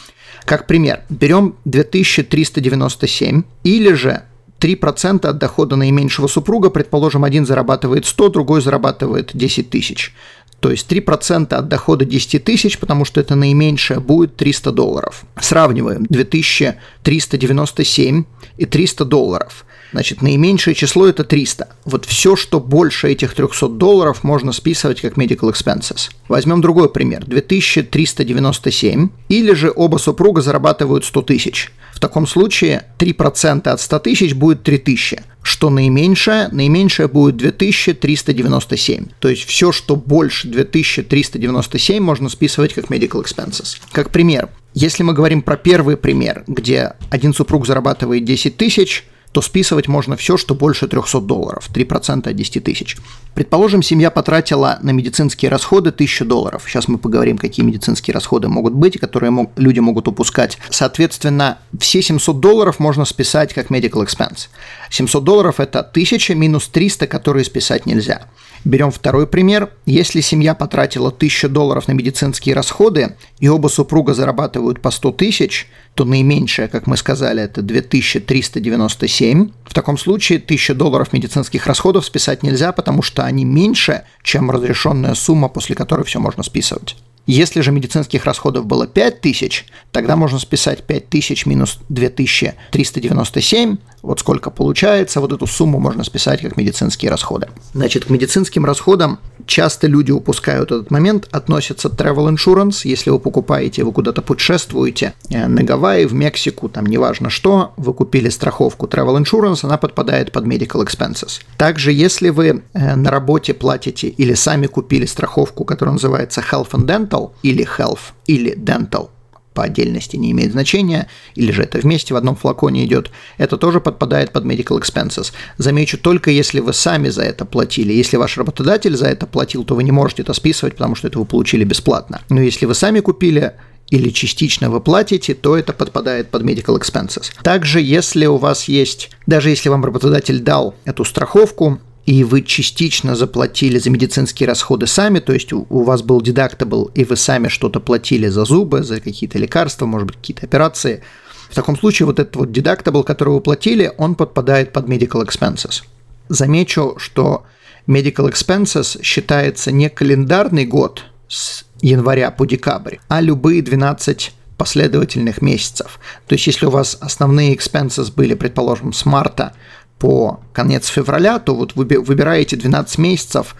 Как 0.45 0.67
пример, 0.67 1.01
берем 1.09 1.55
2397 1.65 3.43
или 3.63 3.93
же 3.93 4.23
3% 4.59 5.27
от 5.27 5.37
дохода 5.37 5.75
наименьшего 5.75 6.27
супруга, 6.27 6.69
предположим, 6.69 7.23
один 7.23 7.45
зарабатывает 7.45 8.05
100, 8.05 8.29
другой 8.29 8.61
зарабатывает 8.61 9.31
10 9.33 9.69
тысяч. 9.69 10.13
То 10.59 10.71
есть 10.71 10.91
3% 10.91 11.53
от 11.53 11.67
дохода 11.67 12.05
10 12.05 12.43
тысяч, 12.43 12.79
потому 12.79 13.05
что 13.05 13.21
это 13.21 13.35
наименьшее, 13.35 13.99
будет 13.99 14.35
300 14.35 14.71
долларов. 14.71 15.23
Сравниваем 15.39 16.07
2397 16.09 18.23
и 18.57 18.65
300 18.65 19.05
долларов. 19.05 19.63
Значит, 19.91 20.21
наименьшее 20.21 20.75
число 20.75 21.07
это 21.07 21.23
300. 21.23 21.69
Вот 21.85 22.05
все, 22.05 22.35
что 22.35 22.59
больше 22.59 23.09
этих 23.09 23.33
300 23.33 23.69
долларов, 23.69 24.23
можно 24.23 24.51
списывать 24.51 25.01
как 25.01 25.17
medical 25.17 25.53
expenses. 25.53 26.11
Возьмем 26.27 26.61
другой 26.61 26.89
пример. 26.89 27.23
2397. 27.25 29.09
Или 29.29 29.53
же 29.53 29.71
оба 29.73 29.97
супруга 29.97 30.41
зарабатывают 30.41 31.05
100 31.05 31.21
тысяч. 31.21 31.71
В 31.93 31.99
таком 31.99 32.27
случае 32.27 32.83
3% 32.97 33.69
от 33.69 33.79
100 33.79 33.99
тысяч 33.99 34.33
будет 34.33 34.63
3000 34.63 35.21
что 35.45 35.69
наименьшее, 35.69 36.49
наименьшее 36.51 37.07
будет 37.07 37.37
2397. 37.37 39.05
То 39.19 39.29
есть 39.29 39.43
все, 39.43 39.71
что 39.71 39.95
больше 39.95 40.47
2397, 40.47 42.01
можно 42.01 42.29
списывать 42.29 42.73
как 42.73 42.85
medical 42.85 43.23
expenses. 43.23 43.77
Как 43.91 44.09
пример, 44.09 44.49
если 44.73 45.03
мы 45.03 45.13
говорим 45.13 45.43
про 45.43 45.55
первый 45.55 45.97
пример, 45.97 46.43
где 46.47 46.93
один 47.11 47.31
супруг 47.31 47.67
зарабатывает 47.67 48.25
10 48.25 48.57
тысяч, 48.57 49.05
то 49.35 49.41
списывать 49.41 49.89
можно 49.89 50.15
все, 50.15 50.37
что 50.37 50.55
больше 50.55 50.87
300 50.87 51.19
долларов, 51.19 51.69
3% 51.69 52.29
от 52.29 52.35
10 52.37 52.63
тысяч. 52.63 52.95
Предположим, 53.33 53.83
семья 53.83 54.09
потратила 54.09 54.79
на 54.81 54.91
медицинские 54.91 55.51
расходы 55.51 55.89
1000 55.89 56.23
долларов. 56.23 56.63
Сейчас 56.65 56.87
мы 56.87 56.97
поговорим, 56.97 57.37
какие 57.37 57.65
медицинские 57.65 58.13
расходы 58.13 58.47
могут 58.47 58.71
быть, 58.71 58.97
которые 58.97 59.31
мог, 59.31 59.51
люди 59.57 59.81
могут 59.81 60.07
упускать. 60.07 60.57
Соответственно, 60.69 61.57
все 61.77 62.01
700 62.01 62.39
долларов 62.39 62.79
можно 62.79 63.03
списать 63.03 63.53
как 63.53 63.71
medical 63.71 64.05
expense. 64.05 64.47
700 64.89 65.21
долларов– 65.25 65.55
это 65.59 65.79
1000 65.79 66.33
минус 66.33 66.69
300, 66.69 67.05
которые 67.07 67.43
списать 67.43 67.85
нельзя. 67.85 68.27
Берем 68.63 68.89
второй 68.89 69.27
пример. 69.27 69.69
Если 69.85 70.21
семья 70.21 70.55
потратила 70.55 71.09
1000 71.09 71.49
долларов 71.49 71.89
на 71.89 71.91
медицинские 71.91 72.55
расходы, 72.55 73.17
и 73.39 73.49
оба 73.49 73.67
супруга 73.67 74.13
зарабатывают 74.13 74.81
по 74.81 74.91
100 74.91 75.11
тысяч, 75.11 75.67
то 75.95 76.03
наименьшее, 76.03 76.67
как 76.67 76.87
мы 76.87 76.97
сказали, 76.97 77.41
это 77.41 77.61
2397. 77.61 79.49
В 79.63 79.73
таком 79.73 79.97
случае 79.97 80.39
1000 80.39 80.75
долларов 80.75 81.13
медицинских 81.13 81.65
расходов 81.67 82.05
списать 82.05 82.43
нельзя, 82.43 82.73
потому 82.73 83.01
что 83.01 83.23
они 83.23 83.45
меньше, 83.45 84.03
чем 84.21 84.51
разрешенная 84.51 85.15
сумма, 85.15 85.47
после 85.47 85.73
которой 85.73 86.03
все 86.03 86.19
можно 86.19 86.43
списывать. 86.43 86.97
Если 87.27 87.61
же 87.61 87.71
медицинских 87.71 88.25
расходов 88.25 88.65
было 88.67 88.85
5000, 88.85 89.65
тогда 89.91 90.15
можно 90.15 90.37
списать 90.37 90.83
5000 90.83 91.45
минус 91.47 91.79
2397, 91.89 93.77
вот 94.05 94.19
сколько 94.19 94.49
получается, 94.49 95.19
вот 95.19 95.33
эту 95.33 95.47
сумму 95.47 95.79
можно 95.79 96.03
списать 96.03 96.41
как 96.41 96.57
медицинские 96.57 97.11
расходы. 97.11 97.47
Значит, 97.73 98.05
к 98.05 98.09
медицинским 98.09 98.65
расходам 98.65 99.19
часто 99.45 99.87
люди 99.87 100.11
упускают 100.11 100.71
этот 100.71 100.91
момент, 100.91 101.27
относится 101.31 101.89
travel 101.89 102.33
insurance, 102.33 102.81
если 102.83 103.09
вы 103.09 103.19
покупаете, 103.19 103.83
вы 103.83 103.91
куда-то 103.91 104.21
путешествуете 104.21 105.13
э, 105.29 105.47
на 105.47 105.63
Гавайи, 105.63 106.05
в 106.05 106.13
Мексику, 106.13 106.69
там 106.69 106.85
неважно 106.85 107.29
что, 107.29 107.73
вы 107.77 107.93
купили 107.93 108.29
страховку 108.29 108.87
travel 108.87 109.21
insurance, 109.21 109.59
она 109.63 109.77
подпадает 109.77 110.31
под 110.31 110.45
medical 110.45 110.85
expenses. 110.85 111.41
Также, 111.57 111.91
если 111.91 112.29
вы 112.29 112.63
э, 112.73 112.95
на 112.95 113.09
работе 113.09 113.53
платите 113.53 114.07
или 114.07 114.33
сами 114.33 114.67
купили 114.67 115.05
страховку, 115.05 115.65
которая 115.65 115.93
называется 115.93 116.41
health 116.41 116.71
and 116.71 116.85
dental, 116.85 117.31
или 117.43 117.67
health, 117.77 118.13
или 118.27 118.55
dental, 118.55 119.09
по 119.55 119.63
отдельности 119.63 120.17
не 120.17 120.31
имеет 120.31 120.51
значения, 120.51 121.07
или 121.33 121.51
же 121.51 121.63
это 121.63 121.79
вместе 121.79 122.13
в 122.13 122.17
одном 122.17 122.35
флаконе 122.35 122.85
идет, 122.85 123.09
это 123.39 123.57
тоже 123.57 123.79
подпадает 123.79 124.31
под 124.31 124.45
medical 124.45 124.79
expenses. 124.79 125.31
Замечу, 125.57 125.97
только 125.97 126.29
если 126.29 126.59
вы 126.59 126.73
сами 126.73 127.09
за 127.09 127.23
это 127.23 127.45
платили. 127.45 127.93
Если 127.93 128.17
ваш 128.17 128.37
работодатель 128.37 128.95
за 128.95 129.07
это 129.07 129.25
платил, 129.25 129.63
то 129.63 129.73
вы 129.73 129.83
не 129.83 129.91
можете 129.91 130.21
это 130.21 130.33
списывать, 130.33 130.73
потому 130.73 130.93
что 130.93 131.07
это 131.07 131.17
вы 131.17 131.25
получили 131.25 131.63
бесплатно. 131.63 132.21
Но 132.29 132.41
если 132.41 132.67
вы 132.67 132.75
сами 132.75 132.99
купили, 132.99 133.53
или 133.89 134.09
частично 134.09 134.69
вы 134.69 134.81
платите, 134.81 135.33
то 135.33 135.55
это 135.55 135.71
подпадает 135.73 136.29
под 136.29 136.43
medical 136.43 136.79
expenses. 136.79 137.31
Также, 137.43 137.79
если 137.81 138.25
у 138.25 138.37
вас 138.37 138.67
есть, 138.67 139.11
даже 139.27 139.49
если 139.49 139.69
вам 139.69 139.85
работодатель 139.85 140.39
дал 140.39 140.75
эту 140.85 141.05
страховку, 141.05 141.79
и 142.05 142.23
вы 142.23 142.43
частично 142.43 143.15
заплатили 143.15 143.79
за 143.79 143.89
медицинские 143.89 144.47
расходы 144.47 144.85
сами, 144.85 145.19
то 145.19 145.33
есть 145.33 145.51
у, 145.53 145.65
вас 145.83 146.03
был 146.03 146.21
deductible, 146.21 146.91
и 146.93 147.03
вы 147.03 147.15
сами 147.15 147.47
что-то 147.47 147.79
платили 147.79 148.27
за 148.27 148.45
зубы, 148.45 148.83
за 148.83 148.99
какие-то 148.99 149.39
лекарства, 149.39 149.85
может 149.85 150.07
быть, 150.07 150.17
какие-то 150.17 150.45
операции, 150.45 151.03
в 151.49 151.55
таком 151.55 151.77
случае 151.77 152.05
вот 152.05 152.19
этот 152.19 152.35
вот 152.35 152.49
deductible, 152.49 153.03
который 153.03 153.33
вы 153.33 153.41
платили, 153.41 153.91
он 153.97 154.15
подпадает 154.15 154.71
под 154.71 154.87
medical 154.87 155.25
expenses. 155.25 155.83
Замечу, 156.29 156.95
что 156.97 157.43
medical 157.87 158.31
expenses 158.31 159.01
считается 159.01 159.71
не 159.71 159.89
календарный 159.89 160.65
год 160.65 161.03
с 161.27 161.65
января 161.81 162.29
по 162.31 162.45
декабрь, 162.45 162.97
а 163.07 163.21
любые 163.21 163.61
12 163.61 164.33
последовательных 164.57 165.41
месяцев. 165.41 165.99
То 166.27 166.33
есть, 166.33 166.47
если 166.47 166.65
у 166.65 166.69
вас 166.69 166.97
основные 167.01 167.55
expenses 167.55 168.11
были, 168.13 168.35
предположим, 168.35 168.93
с 168.93 169.05
марта 169.05 169.53
по 169.99 170.39
конец 170.53 170.87
февраля, 170.87 171.39
то 171.39 171.55
вот 171.55 171.75
вы 171.75 171.85
выбираете 171.99 172.55
12 172.55 172.97
месяцев 172.97 173.55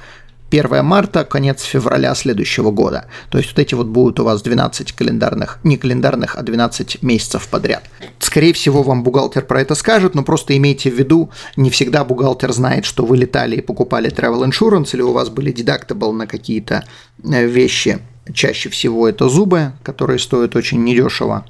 1 0.52 0.86
марта, 0.86 1.26
конец 1.26 1.64
февраля 1.64 2.14
следующего 2.16 2.72
года. 2.72 3.06
То 3.30 3.38
есть 3.38 3.52
вот 3.52 3.60
эти 3.60 3.74
вот 3.74 3.88
будут 3.88 4.20
у 4.20 4.24
вас 4.24 4.42
12 4.42 4.92
календарных, 4.92 5.60
не 5.64 5.78
календарных, 5.78 6.36
а 6.36 6.44
12 6.44 7.02
месяцев 7.02 7.48
подряд. 7.48 7.84
Скорее 8.20 8.54
всего, 8.54 8.84
вам 8.84 9.04
бухгалтер 9.04 9.44
про 9.46 9.62
это 9.62 9.76
скажет, 9.76 10.16
но 10.16 10.24
просто 10.24 10.56
имейте 10.56 10.92
в 10.92 10.96
виду, 10.96 11.32
не 11.58 11.70
всегда 11.70 12.04
бухгалтер 12.04 12.52
знает, 12.54 12.86
что 12.86 13.06
вы 13.06 13.18
летали 13.18 13.58
и 13.58 13.62
покупали 13.62 14.12
travel 14.12 14.48
insurance, 14.48 14.90
или 14.94 15.02
у 15.02 15.12
вас 15.12 15.30
были 15.30 15.54
deductible 15.54 16.12
на 16.12 16.28
какие-то 16.28 16.86
э, 17.24 17.46
вещи. 17.46 18.00
Чаще 18.34 18.70
всего 18.70 19.08
это 19.08 19.30
зубы, 19.30 19.74
которые 19.84 20.20
стоят 20.20 20.56
очень 20.56 20.84
недешево. 20.84 21.46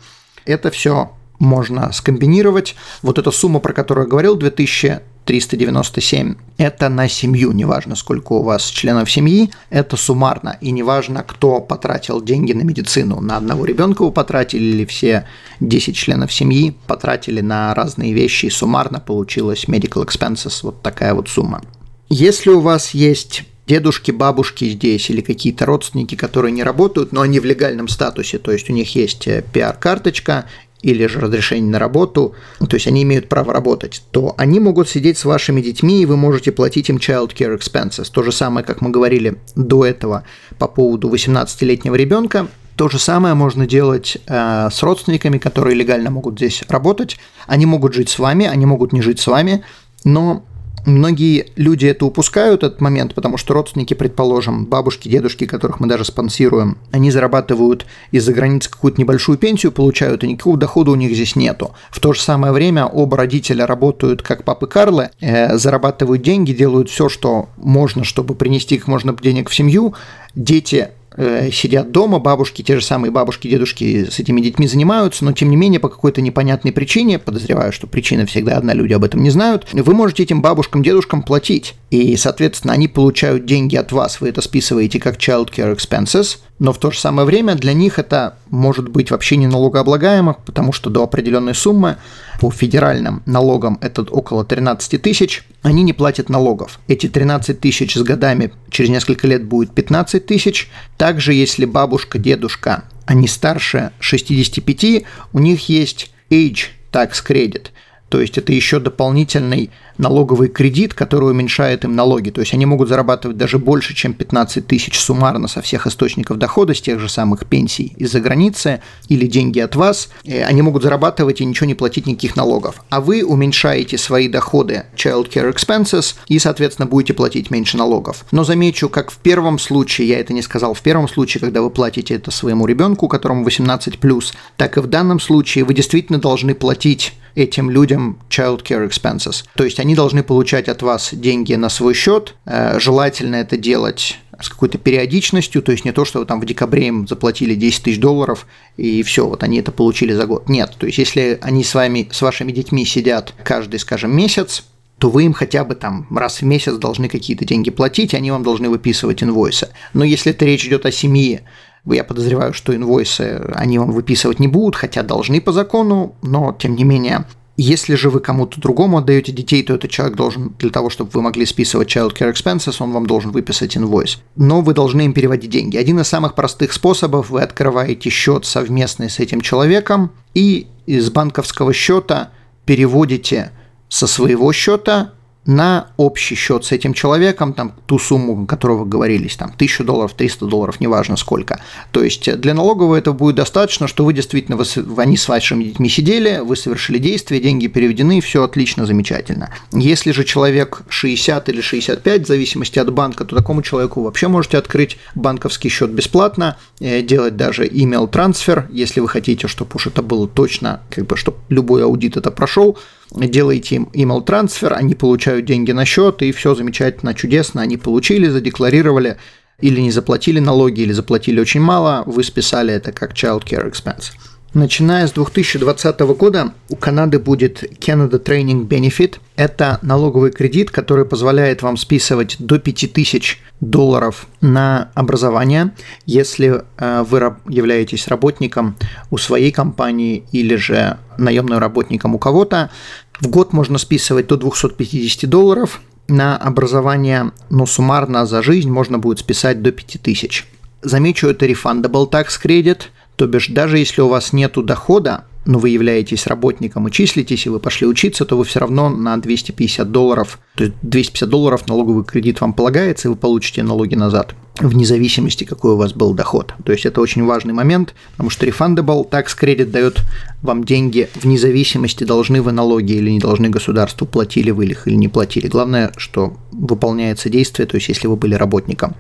Это 0.46 0.72
все 0.72 1.12
можно 1.40 1.92
скомбинировать. 1.92 2.76
Вот 3.02 3.20
эта 3.20 3.32
сумма, 3.32 3.60
про 3.60 3.74
которую 3.74 4.06
я 4.06 4.10
говорил, 4.10 4.36
2397, 4.36 6.36
это 6.58 6.90
на 6.90 7.10
семью, 7.10 7.52
неважно, 7.52 7.96
сколько 7.96 8.34
у 8.34 8.44
вас 8.44 8.66
членов 8.66 9.12
семьи, 9.12 9.50
это 9.70 9.98
суммарно, 9.98 10.58
и 10.62 10.72
неважно, 10.72 11.24
кто 11.28 11.62
потратил 11.62 12.22
деньги 12.22 12.54
на 12.54 12.62
медицину, 12.62 13.20
на 13.22 13.38
одного 13.38 13.66
ребенка 13.66 14.04
вы 14.04 14.12
потратили 14.12 14.64
или 14.64 14.86
все 14.86 15.26
10 15.60 15.96
членов 15.96 16.32
семьи 16.32 16.78
потратили 16.88 17.42
на 17.42 17.74
разные 17.74 18.14
вещи, 18.14 18.46
и 18.46 18.50
суммарно 18.50 19.00
получилось 19.00 19.66
medical 19.68 20.06
expenses, 20.06 20.60
вот 20.62 20.82
такая 20.82 21.14
вот 21.14 21.28
сумма. 21.28 21.62
Если 22.08 22.52
у 22.52 22.60
вас 22.60 22.92
есть 22.92 23.44
дедушки, 23.68 24.12
бабушки 24.12 24.70
здесь 24.70 25.10
или 25.10 25.22
какие-то 25.22 25.66
родственники, 25.66 26.14
которые 26.14 26.52
не 26.52 26.62
работают, 26.62 27.12
но 27.12 27.22
они 27.22 27.40
в 27.40 27.46
легальном 27.46 27.88
статусе, 27.88 28.38
то 28.38 28.52
есть 28.52 28.70
у 28.70 28.74
них 28.74 28.96
есть 28.96 29.28
пиар-карточка, 29.52 30.46
или 30.86 31.08
же 31.08 31.20
разрешение 31.20 31.72
на 31.72 31.80
работу, 31.80 32.36
то 32.60 32.76
есть 32.76 32.86
они 32.86 33.02
имеют 33.02 33.28
право 33.28 33.52
работать, 33.52 34.04
то 34.12 34.36
они 34.38 34.60
могут 34.60 34.88
сидеть 34.88 35.18
с 35.18 35.26
вашими 35.26 35.60
детьми, 35.60 36.04
и 36.04 36.06
вы 36.06 36.16
можете 36.16 36.52
платить 36.52 36.90
им 36.90 36.98
child 36.98 37.34
care 37.36 37.58
expenses. 37.58 38.08
То 38.12 38.22
же 38.22 38.32
самое, 38.32 38.64
как 38.64 38.82
мы 38.82 38.92
говорили 38.92 39.40
до 39.56 39.84
этого 39.84 40.26
по 40.60 40.68
поводу 40.68 41.10
18-летнего 41.10 41.96
ребенка, 41.96 42.48
то 42.76 42.88
же 42.88 43.00
самое 43.00 43.34
можно 43.34 43.66
делать 43.66 44.18
э, 44.28 44.70
с 44.72 44.84
родственниками, 44.84 45.40
которые 45.40 45.76
легально 45.76 46.12
могут 46.12 46.36
здесь 46.36 46.64
работать. 46.68 47.18
Они 47.48 47.66
могут 47.66 47.96
жить 47.96 48.10
с 48.10 48.20
вами, 48.20 48.46
они 48.46 48.68
могут 48.68 48.94
не 48.94 49.02
жить 49.02 49.20
с 49.20 49.26
вами, 49.26 49.64
но 50.04 50.46
Многие 50.86 51.48
люди 51.56 51.88
это 51.88 52.06
упускают, 52.06 52.64
этот 52.64 52.80
момент, 52.80 53.16
потому 53.16 53.38
что 53.38 53.56
родственники, 53.56 53.96
предположим, 53.96 54.66
бабушки, 54.66 55.10
дедушки, 55.10 55.48
которых 55.48 55.80
мы 55.80 55.88
даже 55.88 56.06
спонсируем, 56.06 56.78
они 56.92 57.10
зарабатывают 57.10 57.88
из-за 58.12 58.34
границы 58.34 58.70
какую-то 58.70 59.02
небольшую 59.02 59.40
пенсию, 59.40 59.72
получают, 59.72 60.24
и 60.24 60.28
никакого 60.28 60.58
дохода 60.58 60.92
у 60.92 60.96
них 60.96 61.14
здесь 61.14 61.36
нету. 61.36 61.72
В 61.90 62.00
то 62.00 62.14
же 62.14 62.22
самое 62.22 62.54
время 62.54 62.86
оба 62.86 63.18
родителя 63.18 63.66
работают 63.66 64.22
как 64.22 64.44
папы 64.44 64.68
Карлы, 64.68 65.10
э, 65.22 65.58
зарабатывают 65.58 66.22
деньги, 66.22 66.54
делают 66.54 66.90
все, 66.90 67.10
что 67.10 67.50
можно, 67.58 68.04
чтобы 68.04 68.36
принести 68.36 68.78
как 68.78 68.88
можно 68.88 69.16
денег 69.16 69.50
в 69.50 69.56
семью. 69.56 69.96
Дети 70.36 70.90
сидят 71.18 71.92
дома, 71.92 72.20
бабушки, 72.20 72.62
те 72.62 72.78
же 72.78 72.86
самые 72.86 73.12
бабушки, 73.12 73.48
дедушки 73.48 74.10
с 74.10 74.20
этими 74.20 74.42
детьми 74.42 74.68
занимаются, 74.68 75.24
но 75.24 75.32
тем 75.32 75.50
не 75.50 75.56
менее 75.56 75.80
по 75.80 75.90
какой-то 75.90 76.22
непонятной 76.22 76.72
причине, 76.72 77.20
подозреваю, 77.20 77.72
что 77.72 77.88
причина 77.88 78.26
всегда 78.26 78.58
одна, 78.58 78.74
люди 78.74 78.94
об 78.94 79.04
этом 79.04 79.24
не 79.24 79.30
знают, 79.30 79.68
вы 79.72 79.94
можете 79.94 80.24
этим 80.24 80.42
бабушкам, 80.42 80.84
дедушкам 80.84 81.24
платить. 81.24 81.76
И, 81.90 82.16
соответственно, 82.18 82.74
они 82.74 82.88
получают 82.88 83.46
деньги 83.46 83.76
от 83.76 83.92
вас, 83.92 84.20
вы 84.20 84.30
это 84.30 84.42
списываете 84.42 85.00
как 85.00 85.18
child 85.18 85.50
care 85.56 85.76
expenses, 85.76 86.40
но 86.60 86.72
в 86.72 86.78
то 86.78 86.92
же 86.92 87.00
самое 87.00 87.26
время 87.26 87.56
для 87.56 87.74
них 87.74 88.00
это 88.00 88.38
может 88.50 88.90
быть 88.90 89.12
вообще 89.12 89.36
не 89.36 89.48
налогооблагаемо, 89.48 90.38
потому 90.46 90.72
что 90.72 90.90
до 90.90 91.04
определенной 91.04 91.54
суммы 91.54 91.98
по 92.40 92.50
федеральным 92.52 93.24
налогам 93.26 93.78
это 93.82 94.04
около 94.04 94.46
13 94.46 95.02
тысяч, 95.02 95.44
они 95.64 95.84
не 95.84 95.94
платят 95.94 96.30
налогов. 96.30 96.80
Эти 96.88 97.08
13 97.08 97.60
тысяч 97.60 97.96
с 97.96 98.04
годами 98.04 98.52
через 98.70 98.90
несколько 98.90 99.28
лет 99.28 99.46
будет 99.46 99.72
15 99.72 100.26
тысяч. 100.26 100.70
Также, 101.06 101.36
если 101.36 101.66
бабушка, 101.66 102.18
дедушка, 102.18 102.86
они 103.06 103.28
старше 103.28 103.92
65, 104.00 105.04
у 105.34 105.38
них 105.38 105.70
есть 105.70 106.10
age 106.32 106.70
tax 106.92 107.24
credit, 107.24 107.68
то 108.10 108.20
есть 108.20 108.40
это 108.40 108.52
еще 108.52 108.80
дополнительный 108.80 109.70
налоговый 109.98 110.50
кредит, 110.50 110.94
который 110.94 111.32
уменьшает 111.32 111.84
им 111.86 111.96
налоги. 111.96 112.30
То 112.30 112.42
есть 112.42 112.54
они 112.54 112.66
могут 112.66 112.90
зарабатывать 112.90 113.38
даже 113.38 113.60
больше, 113.60 113.96
чем 113.96 114.14
15 114.14 114.66
тысяч 114.68 115.00
суммарно 115.00 115.48
со 115.48 115.62
всех 115.62 115.88
источников 115.88 116.38
дохода, 116.38 116.74
с 116.74 116.82
тех 116.82 117.00
же 117.00 117.10
самых 117.10 117.46
пенсий 117.46 117.94
из-за 117.98 118.20
границы 118.20 118.82
или 119.08 119.28
деньги 119.28 119.60
от 119.60 119.76
вас. 119.76 120.10
Они 120.26 120.62
могут 120.62 120.84
зарабатывать 120.84 121.42
и 121.42 121.46
ничего 121.46 121.68
не 121.68 121.76
платить 121.76 122.06
никаких 122.08 122.36
налогов. 122.36 122.84
А 122.90 123.02
вы 123.02 123.24
уменьшаете 123.24 123.98
свои 123.98 124.28
доходы 124.28 124.86
child 124.96 125.32
care 125.32 125.54
expenses 125.54 126.16
и, 126.28 126.40
соответственно, 126.40 126.88
будете 126.88 127.14
платить 127.14 127.52
меньше 127.52 127.78
налогов. 127.78 128.26
Но 128.32 128.44
замечу, 128.44 128.90
как 128.90 129.12
в 129.12 129.18
первом 129.18 129.60
случае, 129.60 130.08
я 130.10 130.20
это 130.20 130.34
не 130.34 130.42
сказал, 130.42 130.74
в 130.74 130.82
первом 130.82 131.08
случае, 131.08 131.42
когда 131.42 131.62
вы 131.62 131.70
платите 131.70 132.16
это 132.16 132.32
своему 132.32 132.66
ребенку, 132.66 133.08
которому 133.08 133.46
18+, 133.48 134.34
так 134.58 134.78
и 134.78 134.80
в 134.80 134.88
данном 134.88 135.20
случае 135.20 135.64
вы 135.64 135.74
действительно 135.74 136.20
должны 136.20 136.56
платить 136.56 137.14
этим 137.36 137.70
людям 137.70 138.18
child 138.30 138.64
care 138.64 138.90
expenses. 138.90 139.44
То 139.56 139.66
есть 139.66 139.80
они 139.86 139.94
должны 139.94 140.24
получать 140.24 140.68
от 140.68 140.82
вас 140.82 141.10
деньги 141.14 141.54
на 141.54 141.70
свой 141.70 141.94
счет. 141.94 142.34
Э, 142.46 142.80
желательно 142.80 143.36
это 143.36 143.56
делать 143.56 144.18
с 144.42 144.50
какой-то 144.50 144.80
периодичностью, 144.80 145.62
то 145.62 145.72
есть 145.72 145.86
не 145.86 145.92
то, 145.92 146.06
что 146.06 146.20
вы 146.20 146.26
там 146.26 146.42
в 146.42 146.46
декабре 146.46 146.88
им 146.88 147.08
заплатили 147.08 147.54
10 147.54 147.84
тысяч 147.84 148.00
долларов 148.00 148.48
и 148.78 149.04
все, 149.04 149.28
вот 149.28 149.44
они 149.44 149.60
это 149.60 149.72
получили 149.72 150.12
за 150.14 150.26
год. 150.26 150.50
Нет, 150.50 150.74
то 150.78 150.88
есть 150.88 150.98
если 150.98 151.38
они 151.42 151.64
с 151.64 151.76
вами, 151.76 152.10
с 152.12 152.22
вашими 152.24 152.52
детьми 152.52 152.84
сидят 152.84 153.36
каждый, 153.44 153.80
скажем, 153.80 154.18
месяц, 154.18 154.66
то 154.98 155.12
вы 155.12 155.26
им 155.26 155.34
хотя 155.34 155.64
бы 155.64 155.76
там 155.76 156.08
раз 156.10 156.42
в 156.42 156.46
месяц 156.46 156.74
должны 156.78 157.08
какие-то 157.08 157.46
деньги 157.46 157.70
платить, 157.70 158.16
они 158.16 158.32
вам 158.32 158.42
должны 158.42 158.70
выписывать 158.70 159.22
инвойсы. 159.22 159.70
Но 159.94 160.04
если 160.04 160.32
это 160.32 160.46
речь 160.46 160.66
идет 160.66 160.88
о 160.88 160.92
семье, 160.92 161.44
я 161.86 162.04
подозреваю, 162.04 162.54
что 162.54 162.76
инвойсы 162.76 163.40
они 163.54 163.78
вам 163.78 163.92
выписывать 163.92 164.40
не 164.40 164.48
будут, 164.48 164.76
хотя 164.76 165.04
должны 165.04 165.40
по 165.40 165.52
закону, 165.52 166.16
но 166.24 166.58
тем 166.60 166.76
не 166.76 166.84
менее 166.84 167.26
если 167.58 167.96
же 167.96 168.10
вы 168.10 168.20
кому-то 168.20 168.60
другому 168.60 168.98
отдаете 168.98 169.32
детей, 169.32 169.64
то 169.64 169.74
этот 169.76 169.90
человек 169.90 170.18
должен, 170.18 170.54
для 170.60 170.70
того, 170.70 170.90
чтобы 170.90 171.12
вы 171.14 171.22
могли 171.22 171.46
списывать 171.46 171.96
child 171.96 172.14
care 172.14 172.32
expenses, 172.32 172.76
он 172.80 172.92
вам 172.92 173.06
должен 173.06 173.32
выписать 173.32 173.78
инвойс. 173.78 174.20
Но 174.36 174.62
вы 174.62 174.74
должны 174.74 175.06
им 175.06 175.14
переводить 175.14 175.50
деньги. 175.50 175.78
Один 175.78 176.00
из 176.00 176.08
самых 176.08 176.36
простых 176.36 176.74
способов, 176.74 177.30
вы 177.30 177.42
открываете 177.42 178.10
счет 178.10 178.46
совместный 178.46 179.10
с 179.10 179.20
этим 179.20 179.42
человеком 179.42 180.12
и 180.34 180.68
из 180.86 181.10
банковского 181.10 181.74
счета 181.74 182.32
переводите 182.66 183.52
со 183.88 184.08
своего 184.08 184.52
счета 184.52 185.14
на 185.46 185.88
общий 185.98 186.36
счет 186.36 186.66
с 186.66 186.72
этим 186.72 186.94
человеком, 186.94 187.54
там, 187.54 187.74
ту 187.86 188.00
сумму, 188.00 188.44
о 188.44 188.46
которой 188.46 188.78
вы 188.78 188.86
говорились, 188.86 189.36
там, 189.36 189.50
1000 189.50 189.84
долларов, 189.84 190.14
300 190.14 190.46
долларов, 190.46 190.80
неважно 190.80 191.18
сколько. 191.18 191.62
То 191.92 192.04
есть 192.04 192.40
для 192.40 192.54
налогового 192.54 192.96
этого 192.96 193.14
будет 193.14 193.36
достаточно, 193.36 193.88
что 193.88 194.04
вы 194.06 194.14
действительно, 194.14 194.58
вы, 194.58 194.66
они 195.02 195.18
с 195.18 195.28
вашими 195.28 195.64
детьми 195.64 195.90
сидели, 195.90 196.42
вы 196.44 196.56
совершили 196.56 196.98
действие, 196.98 197.42
деньги 197.42 197.68
переведены, 197.68 198.22
все 198.22 198.44
отлично, 198.44 198.86
замечательно. 198.86 199.52
Если 199.72 200.12
же 200.12 200.24
человек 200.24 200.82
60 200.90 201.50
или 201.50 201.62
65, 201.62 202.24
в 202.24 202.28
зависимости 202.28 202.80
от 202.80 202.92
банка, 202.92 203.26
то 203.26 203.36
такому 203.36 203.62
человеку 203.62 204.02
вообще 204.02 204.28
можете 204.28 204.58
открыть 204.58 204.98
банковский 205.14 205.70
счет 205.70 205.92
бесплатно, 205.92 206.58
э, 206.80 207.02
делать 207.02 207.36
даже 207.36 207.68
email 207.68 208.08
трансфер, 208.08 208.68
если 208.72 209.00
вы 209.00 209.08
хотите, 209.08 209.48
чтобы 209.48 209.72
уж 209.76 209.88
это 209.88 210.02
было 210.02 210.28
точно, 210.28 210.82
как 210.90 211.06
бы, 211.06 211.18
чтобы 211.18 211.38
любой 211.50 211.84
аудит 211.84 212.18
это 212.18 212.32
прошел, 212.32 212.78
делаете 213.12 213.76
им 213.76 213.90
email 213.94 214.24
трансфер, 214.24 214.74
они 214.74 214.96
получают 214.96 215.46
деньги 215.46 215.72
на 215.72 215.86
счет, 215.86 216.22
и 216.22 216.32
все 216.32 216.56
замечательно, 216.56 217.14
чудесно, 217.14 217.62
они 217.62 217.78
получили, 217.78 218.28
задекларировали, 218.28 219.18
или 219.60 219.80
не 219.80 219.92
заплатили 219.92 220.40
налоги, 220.40 220.82
или 220.82 220.92
заплатили 220.92 221.40
очень 221.40 221.62
мало, 221.62 222.04
вы 222.06 222.24
списали 222.24 222.74
это 222.74 222.92
как 222.92 223.14
child 223.14 223.44
care 223.46 223.72
expense. 223.72 224.12
Начиная 224.56 225.06
с 225.06 225.12
2020 225.12 226.00
года 226.18 226.54
у 226.70 226.78
Канады 226.78 227.20
будет 227.20 227.62
Canada 227.78 228.24
Training 228.24 228.66
Benefit. 228.66 229.18
Это 229.36 229.80
налоговый 229.82 230.32
кредит, 230.32 230.72
который 230.72 231.04
позволяет 231.04 231.62
вам 231.62 231.76
списывать 231.76 232.38
до 232.40 232.58
5000 232.58 233.42
долларов 233.60 234.28
на 234.40 234.92
образование, 234.94 235.74
если 236.06 236.64
э, 236.78 237.04
вы 237.06 237.36
являетесь 237.50 238.08
работником 238.08 238.78
у 239.12 239.18
своей 239.18 239.52
компании 239.52 240.24
или 240.32 240.56
же 240.56 241.00
наемным 241.18 241.60
работником 241.60 242.16
у 242.16 242.18
кого-то. 242.18 242.72
В 243.20 243.28
год 243.28 243.52
можно 243.52 243.78
списывать 243.78 244.28
до 244.28 244.38
250 244.38 245.30
долларов, 245.30 245.82
на 246.08 246.38
образование, 246.38 247.32
но 247.50 247.66
суммарно 247.66 248.26
за 248.26 248.42
жизнь 248.42 248.70
можно 248.70 249.00
будет 249.00 249.20
списать 249.20 249.62
до 249.62 249.74
5000. 249.74 250.46
Замечу, 250.82 251.28
это 251.28 251.46
refundable 251.46 252.10
tax 252.10 252.40
credit– 252.42 252.84
то 253.16 253.28
бишь, 253.28 253.48
даже 253.48 253.78
если 253.78 254.02
у 254.02 254.08
вас 254.08 254.34
нет 254.34 254.54
дохода, 254.66 255.26
но 255.46 255.60
вы 255.60 255.70
являетесь 255.70 256.28
работником 256.28 256.88
и 256.88 256.92
числитесь, 256.92 257.46
и 257.46 257.50
вы 257.50 257.60
пошли 257.60 257.88
учиться, 257.88 258.26
то 258.26 258.38
вы 258.38 258.44
все 258.46 258.60
равно 258.60 258.90
на 258.90 259.18
250 259.18 259.92
долларов, 259.92 260.40
то 260.56 260.64
есть 260.66 260.76
250 260.82 261.30
долларов 261.30 261.68
налоговый 261.68 262.04
кредит 262.04 262.42
вам 262.42 262.54
полагается, 262.54 263.08
и 263.08 263.12
вы 263.12 263.16
получите 263.16 263.62
налоги 263.64 263.96
назад, 263.96 264.34
вне 264.60 264.86
зависимости, 264.86 265.44
какой 265.44 265.74
у 265.74 265.78
вас 265.78 265.94
был 265.94 266.14
доход. 266.14 266.54
То 266.66 266.72
есть 266.72 266.86
это 266.86 267.00
очень 267.00 267.24
важный 267.26 267.54
момент, 267.54 267.94
потому 268.12 268.30
что 268.30 268.46
refundable 268.46 269.08
tax 269.08 269.38
credit 269.40 269.66
дает 269.66 270.02
вам 270.42 270.64
деньги 270.64 271.10
вне 271.16 271.38
зависимости, 271.38 272.04
должны 272.04 272.42
вы 272.42 272.52
налоги 272.52 272.94
или 272.94 273.12
не 273.12 273.20
должны 273.20 273.50
государству, 273.50 274.08
платили 274.08 274.52
вы 274.52 274.66
их 274.66 274.88
или 274.88 274.96
не 274.96 275.08
платили. 275.08 275.48
Главное, 275.48 275.92
что 275.98 276.38
выполняется 276.52 277.30
действие, 277.30 277.68
то 277.68 277.76
есть 277.76 277.90
если 277.90 278.08
вы 278.08 278.16
были 278.16 278.34
работником. 278.34 278.96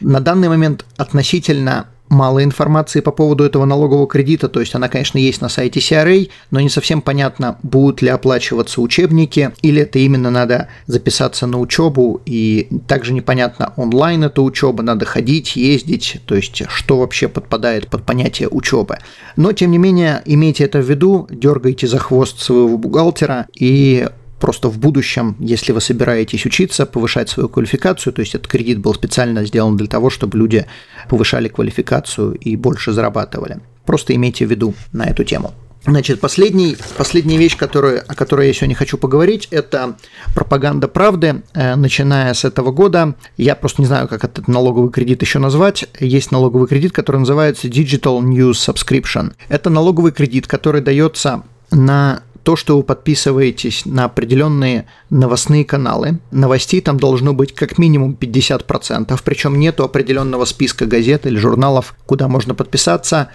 На 0.00 0.20
данный 0.20 0.48
момент 0.48 0.84
относительно 0.96 1.88
мало 2.08 2.42
информации 2.42 3.00
по 3.00 3.10
поводу 3.10 3.44
этого 3.44 3.64
налогового 3.64 4.06
кредита, 4.06 4.48
то 4.48 4.60
есть 4.60 4.74
она, 4.74 4.88
конечно, 4.88 5.18
есть 5.18 5.40
на 5.40 5.48
сайте 5.48 5.80
CRA, 5.80 6.30
но 6.50 6.60
не 6.60 6.68
совсем 6.68 7.02
понятно, 7.02 7.58
будут 7.62 8.02
ли 8.02 8.08
оплачиваться 8.08 8.80
учебники, 8.80 9.52
или 9.62 9.82
это 9.82 9.98
именно 9.98 10.30
надо 10.30 10.68
записаться 10.86 11.46
на 11.46 11.58
учебу, 11.58 12.20
и 12.26 12.68
также 12.86 13.12
непонятно, 13.12 13.72
онлайн 13.76 14.24
это 14.24 14.42
учеба, 14.42 14.82
надо 14.82 15.04
ходить, 15.04 15.56
ездить, 15.56 16.20
то 16.26 16.34
есть 16.34 16.62
что 16.68 16.98
вообще 16.98 17.28
подпадает 17.28 17.88
под 17.88 18.04
понятие 18.04 18.48
учебы. 18.48 18.98
Но, 19.36 19.52
тем 19.52 19.70
не 19.70 19.78
менее, 19.78 20.22
имейте 20.24 20.64
это 20.64 20.80
в 20.80 20.88
виду, 20.88 21.26
дергайте 21.30 21.86
за 21.86 21.98
хвост 21.98 22.40
своего 22.40 22.78
бухгалтера 22.78 23.46
и 23.54 24.08
просто 24.40 24.68
в 24.68 24.78
будущем, 24.78 25.36
если 25.38 25.72
вы 25.72 25.80
собираетесь 25.80 26.46
учиться, 26.46 26.86
повышать 26.86 27.28
свою 27.28 27.48
квалификацию, 27.48 28.12
то 28.12 28.20
есть 28.20 28.34
этот 28.34 28.48
кредит 28.48 28.78
был 28.78 28.94
специально 28.94 29.44
сделан 29.44 29.76
для 29.76 29.86
того, 29.86 30.10
чтобы 30.10 30.38
люди 30.38 30.66
повышали 31.08 31.48
квалификацию 31.48 32.32
и 32.32 32.56
больше 32.56 32.92
зарабатывали. 32.92 33.60
Просто 33.84 34.14
имейте 34.14 34.46
в 34.46 34.50
виду 34.50 34.74
на 34.92 35.04
эту 35.04 35.24
тему. 35.24 35.54
Значит, 35.84 36.20
последний, 36.20 36.76
последняя 36.96 37.38
вещь, 37.38 37.56
которую, 37.56 38.02
о 38.06 38.14
которой 38.14 38.48
я 38.48 38.52
сегодня 38.52 38.74
хочу 38.74 38.98
поговорить, 38.98 39.48
это 39.50 39.96
пропаганда 40.34 40.88
правды. 40.88 41.42
Э, 41.54 41.76
начиная 41.76 42.34
с 42.34 42.44
этого 42.44 42.72
года, 42.72 43.14
я 43.36 43.54
просто 43.54 43.80
не 43.80 43.86
знаю, 43.86 44.08
как 44.08 44.24
этот 44.24 44.48
налоговый 44.48 44.90
кредит 44.90 45.22
еще 45.22 45.38
назвать, 45.38 45.86
есть 45.98 46.30
налоговый 46.30 46.66
кредит, 46.68 46.92
который 46.92 47.18
называется 47.18 47.68
Digital 47.68 48.20
News 48.20 48.52
Subscription. 48.52 49.32
Это 49.48 49.70
налоговый 49.70 50.12
кредит, 50.12 50.46
который 50.46 50.82
дается 50.82 51.44
на 51.70 52.22
то, 52.48 52.56
что 52.56 52.78
вы 52.78 52.82
подписываетесь 52.82 53.84
на 53.84 54.06
определенные 54.06 54.86
новостные 55.10 55.66
каналы. 55.66 56.18
Новостей 56.30 56.80
там 56.80 56.98
должно 56.98 57.34
быть 57.34 57.54
как 57.54 57.76
минимум 57.76 58.16
50%, 58.18 59.20
причем 59.22 59.58
нету 59.58 59.84
определенного 59.84 60.46
списка 60.46 60.86
газет 60.86 61.26
или 61.26 61.36
журналов, 61.36 61.94
куда 62.06 62.26
можно 62.26 62.54
подписаться. 62.54 63.28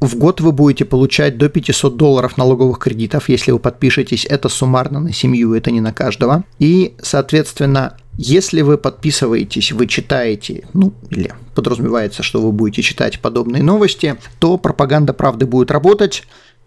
В 0.00 0.16
год 0.16 0.40
вы 0.40 0.52
будете 0.52 0.86
получать 0.86 1.36
до 1.36 1.50
500 1.50 1.98
долларов 1.98 2.38
налоговых 2.38 2.78
кредитов, 2.78 3.28
если 3.28 3.50
вы 3.50 3.58
подпишетесь. 3.58 4.24
Это 4.24 4.48
суммарно 4.48 4.98
на 4.98 5.12
семью, 5.12 5.52
это 5.52 5.70
не 5.70 5.82
на 5.82 5.92
каждого. 5.92 6.44
И, 6.58 6.94
соответственно, 7.02 7.98
если 8.16 8.62
вы 8.62 8.78
подписываетесь, 8.78 9.72
вы 9.72 9.86
читаете, 9.86 10.66
ну, 10.72 10.94
или 11.10 11.34
подразумевается, 11.54 12.22
что 12.22 12.40
вы 12.40 12.50
будете 12.50 12.80
читать 12.80 13.20
подобные 13.20 13.62
новости, 13.62 14.16
то 14.38 14.56
пропаганда 14.56 15.12
правды 15.12 15.44
будет 15.44 15.70
работать. 15.70 16.22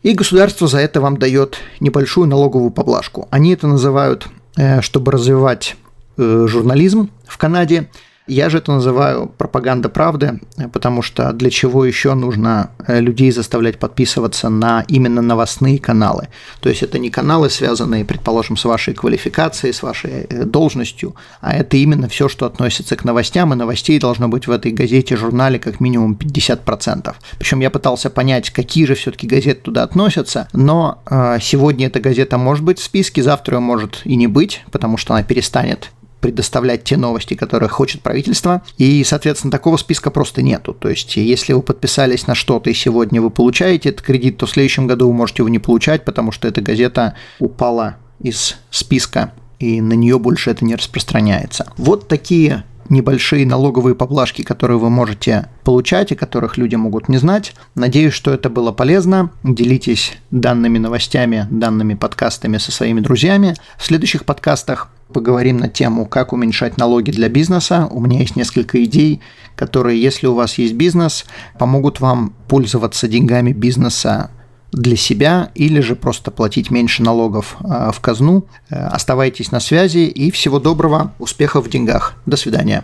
И 0.08 0.14
государство 0.14 0.70
за 0.70 0.78
это 0.78 1.02
вам 1.02 1.18
дает 1.18 1.58
небольшую 1.82 2.30
налоговую 2.30 2.72
поблажку. 2.72 3.28
Они 3.30 3.52
это 3.52 3.68
называют, 3.68 4.30
э, 4.56 4.80
чтобы 4.80 5.12
развивать 5.12 5.76
э, 6.16 6.46
журнализм 6.48 7.10
в 7.26 7.38
Канаде, 7.38 7.90
Я 8.28 8.50
же 8.50 8.58
это 8.58 8.74
называю 8.74 9.28
пропаганда 9.28 9.88
правды, 9.88 10.42
потому 10.74 11.02
что 11.02 11.32
для 11.32 11.50
чего 11.50 11.86
еще 11.86 12.14
нужно 12.14 12.72
э, 12.86 13.00
людей 13.00 13.32
заставлять 13.32 13.80
подписываться 13.80 14.50
на 14.50 14.84
именно 14.90 15.22
новостные 15.22 15.80
каналы. 15.80 16.28
То 16.60 16.68
есть 16.68 16.84
это 16.84 17.00
не 17.00 17.10
каналы, 17.10 17.50
связанные, 17.50 18.04
предположим, 18.04 18.58
с 18.58 18.66
вашей 18.66 18.94
квалификацией, 18.94 19.74
с 19.74 19.82
вашей 19.82 20.26
э, 20.30 20.44
должностью, 20.44 21.16
а 21.40 21.56
это 21.56 21.78
именно 21.78 22.10
все, 22.10 22.28
что 22.28 22.46
относится 22.46 22.98
к 22.98 23.06
новостям, 23.06 23.54
и 23.54 23.56
новостей 23.56 23.98
должно 23.98 24.28
быть 24.28 24.48
в 24.48 24.52
этой 24.52 24.74
газете, 24.74 25.16
журнале 25.16 25.58
как 25.58 25.80
минимум 25.80 26.18
50%. 26.20 27.16
Причем 27.40 27.62
я 27.62 27.70
пытался 27.70 28.10
понять, 28.10 28.50
какие 28.50 28.86
же 28.86 28.96
все-таки 28.96 29.26
газеты 29.26 29.62
туда 29.62 29.84
относятся, 29.84 30.50
но 30.52 31.02
э, 31.10 31.38
сегодня 31.42 31.88
эта 31.88 32.02
газета 32.02 32.38
может 32.38 32.66
быть 32.66 32.80
в 32.80 32.84
списке, 32.84 33.24
завтра 33.24 33.56
ее 33.56 33.62
может 33.62 34.02
и 34.04 34.18
не 34.18 34.28
быть, 34.28 34.64
потому 34.72 34.98
что 34.98 35.14
она 35.14 35.24
перестанет 35.24 35.92
предоставлять 36.28 36.84
те 36.84 36.98
новости, 36.98 37.36
которые 37.36 37.70
хочет 37.70 38.02
правительство. 38.02 38.62
И, 38.78 39.02
соответственно, 39.06 39.50
такого 39.50 39.78
списка 39.78 40.12
просто 40.12 40.42
нету. 40.42 40.74
То 40.74 40.90
есть, 40.90 41.16
если 41.16 41.54
вы 41.54 41.62
подписались 41.62 42.28
на 42.28 42.36
что-то 42.36 42.70
и 42.70 42.74
сегодня 42.74 43.22
вы 43.22 43.30
получаете 43.30 43.90
этот 43.90 44.02
кредит, 44.02 44.36
то 44.36 44.46
в 44.46 44.50
следующем 44.50 44.88
году 44.88 45.08
вы 45.08 45.14
можете 45.14 45.44
его 45.44 45.48
не 45.48 45.60
получать, 45.60 46.04
потому 46.04 46.34
что 46.34 46.50
эта 46.50 46.60
газета 46.60 47.16
упала 47.40 47.96
из 48.20 48.58
списка 48.72 49.32
и 49.60 49.80
на 49.80 49.94
нее 49.94 50.20
больше 50.20 50.52
это 50.52 50.66
не 50.66 50.76
распространяется. 50.76 51.72
Вот 51.78 52.10
такие 52.10 52.66
небольшие 52.90 53.46
налоговые 53.46 53.96
поблажки, 53.96 54.42
которые 54.42 54.78
вы 54.78 54.90
можете 54.90 55.50
получать 55.64 56.12
и 56.12 56.16
которых 56.16 56.58
люди 56.58 56.76
могут 56.76 57.10
не 57.10 57.18
знать. 57.18 57.54
Надеюсь, 57.76 58.14
что 58.14 58.34
это 58.34 58.50
было 58.50 58.72
полезно. 58.72 59.32
Делитесь 59.44 60.18
данными 60.32 60.78
новостями, 60.78 61.48
данными 61.52 61.94
подкастами 61.94 62.58
со 62.58 62.72
своими 62.72 63.00
друзьями. 63.00 63.56
В 63.78 63.86
следующих 63.86 64.26
подкастах 64.26 64.90
поговорим 65.14 65.58
на 65.58 65.70
тему, 65.70 66.06
как 66.06 66.34
уменьшать 66.34 66.78
налоги 66.78 67.12
для 67.12 67.30
бизнеса. 67.30 67.88
У 67.92 68.00
меня 68.00 68.20
есть 68.20 68.36
несколько 68.36 68.84
идей, 68.84 69.22
которые, 69.56 70.02
если 70.02 70.28
у 70.28 70.34
вас 70.34 70.58
есть 70.58 70.74
бизнес, 70.74 71.26
помогут 71.58 72.00
вам 72.00 72.34
пользоваться 72.48 73.08
деньгами 73.08 73.52
бизнеса 73.54 74.30
для 74.72 74.96
себя 74.96 75.52
или 75.56 75.80
же 75.80 75.96
просто 75.96 76.32
платить 76.32 76.72
меньше 76.72 77.04
налогов 77.04 77.58
а, 77.62 77.92
в 77.92 78.00
казну. 78.00 78.46
Э, 78.70 78.88
оставайтесь 78.88 79.52
на 79.52 79.60
связи 79.60 80.00
и 80.00 80.32
всего 80.32 80.60
доброго, 80.60 81.14
успехов 81.20 81.66
в 81.66 81.70
деньгах. 81.70 82.16
До 82.26 82.38
свидания. 82.38 82.84